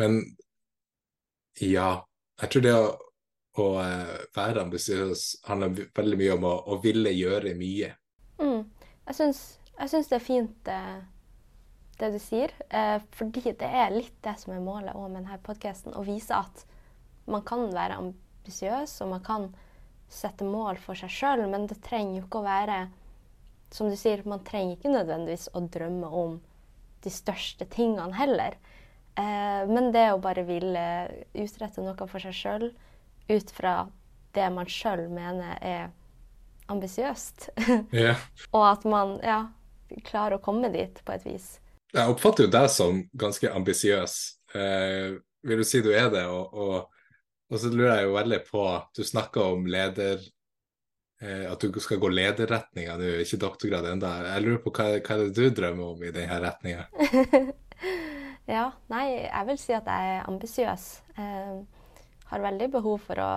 [0.00, 0.22] Men
[1.60, 2.00] ja,
[2.40, 2.88] jeg tror det å,
[3.60, 7.92] å eh, være ambisiøs handler veldig mye om å, å ville gjøre mye.
[8.40, 8.64] Mm.
[9.10, 10.98] Jeg syns det er fint eh,
[12.00, 15.94] det du sier, eh, fordi det er litt det som er målet med denne podkasten,
[15.94, 16.64] å vise at
[17.32, 19.48] man kan være ambisiøs, og man kan
[20.10, 22.80] sette mål for seg sjøl, men det trenger jo ikke å være
[23.70, 26.32] Som du sier, man trenger ikke nødvendigvis å drømme om
[27.04, 28.56] de største tingene heller.
[29.14, 30.82] Eh, men det å bare ville
[31.38, 32.66] utrette noe for seg sjøl
[33.30, 33.74] ut fra
[34.34, 35.90] det man sjøl mener er
[36.70, 37.50] ambisiøst.
[37.94, 38.18] yeah.
[38.50, 39.40] og at man ja,
[40.06, 41.50] klarer å komme dit på et vis.
[41.90, 44.16] Jeg oppfatter jo deg som ganske ambisiøs.
[44.54, 46.26] Eh, vil du si du er det?
[46.30, 46.99] Og, og,
[47.50, 50.20] og, så lurer jeg jo veldig på Du snakka om leder
[51.22, 54.12] eh, At du skal gå lederretninga nå, ikke doktorgrad ennå.
[54.28, 56.86] Jeg lurer på hva, hva er det du drømmer om i denne retninga?
[58.56, 60.86] ja, nei, jeg vil si at jeg er ambisiøs.
[61.18, 61.58] Eh,
[62.30, 63.32] har veldig behov for å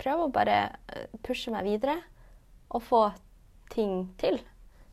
[0.00, 0.58] prøve å bare
[0.92, 2.00] eh, pushe meg videre
[2.74, 3.04] og få
[3.72, 4.40] ting til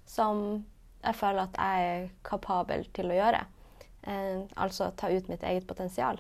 [0.06, 0.64] som
[1.04, 3.41] jeg føler at jeg er kapabel til å gjøre.
[4.08, 6.20] Eh, altså ta ut mitt eget potensial.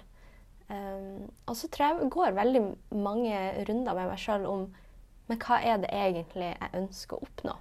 [0.71, 2.63] Eh, og så tror jeg går veldig
[2.95, 4.65] mange runder med meg sjøl om
[5.29, 7.53] men hva er det egentlig jeg ønsker å oppnå?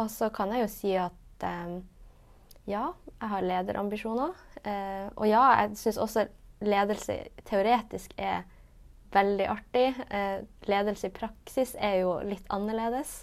[0.00, 1.76] Og så kan jeg jo si at um,
[2.66, 2.88] ja,
[3.20, 4.32] jeg har lederambisjoner.
[4.64, 6.26] Uh, og ja, jeg syns også
[6.64, 8.46] ledelse teoretisk er
[9.14, 9.86] veldig artig.
[10.08, 13.20] Uh, ledelse i praksis er jo litt annerledes.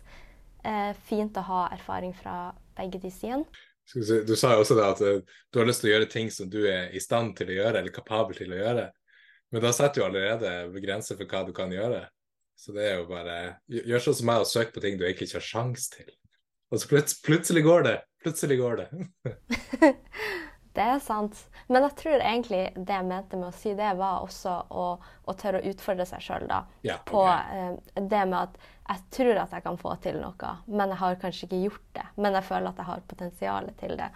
[0.61, 3.67] Uh, fint å ha erfaring fra begge de sidene.
[3.91, 6.49] Du sa jo også det at eh, du har lyst til å gjøre ting som
[6.51, 8.87] du er i stand til å gjøre, eller kapabel til å gjøre.
[9.51, 12.05] Men da setter du allerede grenser for hva du kan gjøre.
[12.55, 13.35] Så det er jo bare
[13.71, 16.11] Gjør sånn som meg og søk på ting du egentlig ikke har sjans til.
[16.71, 17.97] Og så plutselig går det.
[18.23, 18.87] Plutselig går det.
[20.73, 21.37] Det er sant.
[21.67, 25.35] Men jeg tror egentlig det jeg mente med å si det, var også å, å
[25.39, 26.61] tørre å utfordre seg sjøl, da.
[26.79, 27.01] Okay.
[27.09, 28.55] På eh, det med at
[28.91, 32.05] jeg tror at jeg kan få til noe, men jeg har kanskje ikke gjort det.
[32.23, 34.09] Men jeg føler at jeg har potensial til det.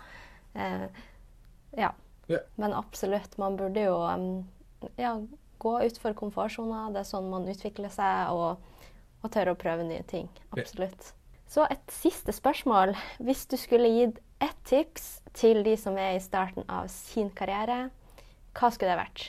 [0.56, 0.88] Eh,
[1.76, 1.91] ja.
[2.26, 2.47] Yeah.
[2.58, 4.47] Men absolutt, man burde jo um,
[4.97, 5.14] ja,
[5.62, 6.88] gå utfor komfortsona.
[6.95, 8.89] Det er sånn man utvikler seg, og,
[9.22, 10.32] og tørre å prøve nye ting.
[10.56, 11.12] Absolutt.
[11.12, 11.22] Yeah.
[11.56, 12.95] Så et siste spørsmål.
[13.24, 17.90] Hvis du skulle gitt ett tips til de som er i starten av sin karriere,
[18.56, 19.26] hva skulle det vært?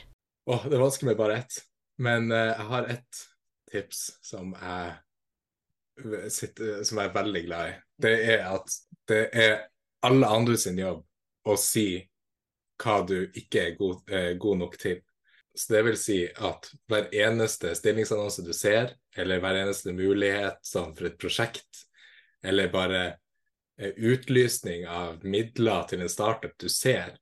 [0.47, 1.59] Oh, det er vanskelig med bare ett.
[2.03, 3.23] Men uh, jeg har ett
[3.73, 4.93] tips som jeg,
[6.31, 7.75] sitter, som jeg er veldig glad i.
[8.07, 8.77] Det er at
[9.09, 9.57] det er
[10.07, 11.03] alle andre sin jobb
[11.47, 11.89] å si
[12.83, 15.03] hva du ikke er god, uh, god nok til.
[15.57, 20.93] Så det vil si at hver eneste stillingsannonse du ser, eller hver eneste mulighet sånn
[20.95, 21.87] for et prosjekt,
[22.45, 23.26] eller bare Eh,
[23.79, 27.17] utlysning av midler til en startup du ser,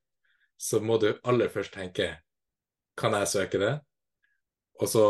[0.57, 2.13] så må du aller først tenke
[2.95, 3.73] kan jeg søke det?
[4.79, 5.05] Og så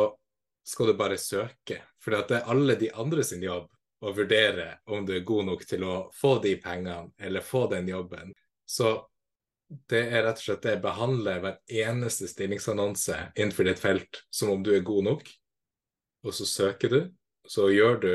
[0.66, 1.82] skal du bare søke.
[2.02, 3.70] For det er alle de andre sin jobb
[4.06, 7.90] å vurdere om du er god nok til å få de pengene eller få den
[7.90, 8.34] jobben.
[8.66, 8.98] Så
[9.90, 10.76] det er rett og slett det.
[10.82, 15.30] Behandle hver eneste stillingsannonse innenfor ditt felt som om du er god nok.
[16.26, 17.02] Og så søker du.
[17.46, 18.14] Så gjør du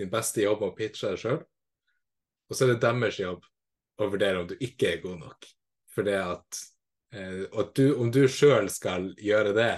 [0.00, 1.42] din beste jobb med å pitche deg sjøl.
[2.52, 3.46] Og så er det deres jobb
[3.96, 5.46] å vurdere om du ikke er god nok.
[5.92, 6.58] For det at,
[7.16, 9.72] eh, at du, om du sjøl skal gjøre det,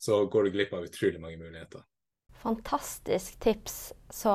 [0.00, 1.80] så går du glipp av utrolig mange muligheter.
[2.42, 3.78] Fantastisk tips.
[4.12, 4.34] Så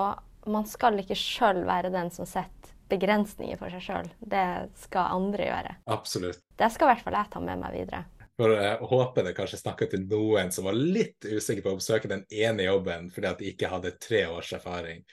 [0.50, 4.10] man skal ikke sjøl være den som setter begrensninger for seg sjøl.
[4.34, 4.48] Det
[4.82, 5.78] skal andre gjøre.
[5.94, 6.42] Absolutt.
[6.58, 8.04] Det skal i hvert fall jeg ta med meg videre.
[8.36, 12.10] For Jeg håper det kanskje snakka til noen som var litt usikker på å oppsøke
[12.12, 15.06] den ene jobben fordi at de ikke hadde tre års erfaring.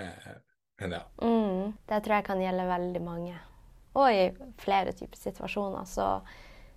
[0.00, 0.32] Eh,
[0.80, 1.02] ja.
[1.22, 3.36] Mm, det tror jeg kan gjelde veldig mange.
[3.96, 4.26] Og i
[4.60, 5.86] flere typer situasjoner.
[5.88, 6.20] Så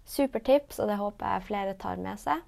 [0.10, 2.41] supertips, og det håper jeg flere tar med seg.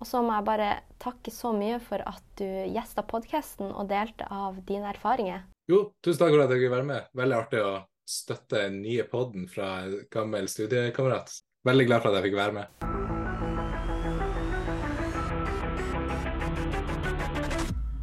[0.00, 0.68] Og så må jeg bare
[1.00, 5.44] takke så mye for at du gjesta podkasten og delte av dine erfaringer.
[5.68, 7.10] Jo, tusen takk for at jeg fikk være med.
[7.20, 7.74] Veldig artig å
[8.08, 11.36] støtte den nye podden fra en gammel studiekamerat.
[11.68, 12.66] Veldig glad for at jeg fikk være med.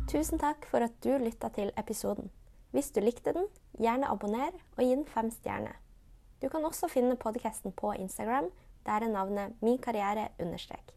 [0.07, 2.29] Tusen takk for at du lytta til episoden.
[2.75, 3.47] Hvis du likte den,
[3.79, 5.77] gjerne abonner og gi den fem stjerner.
[6.41, 8.51] Du kan også finne podkasten på Instagram.
[8.85, 10.96] Der er navnet min karriere understrek.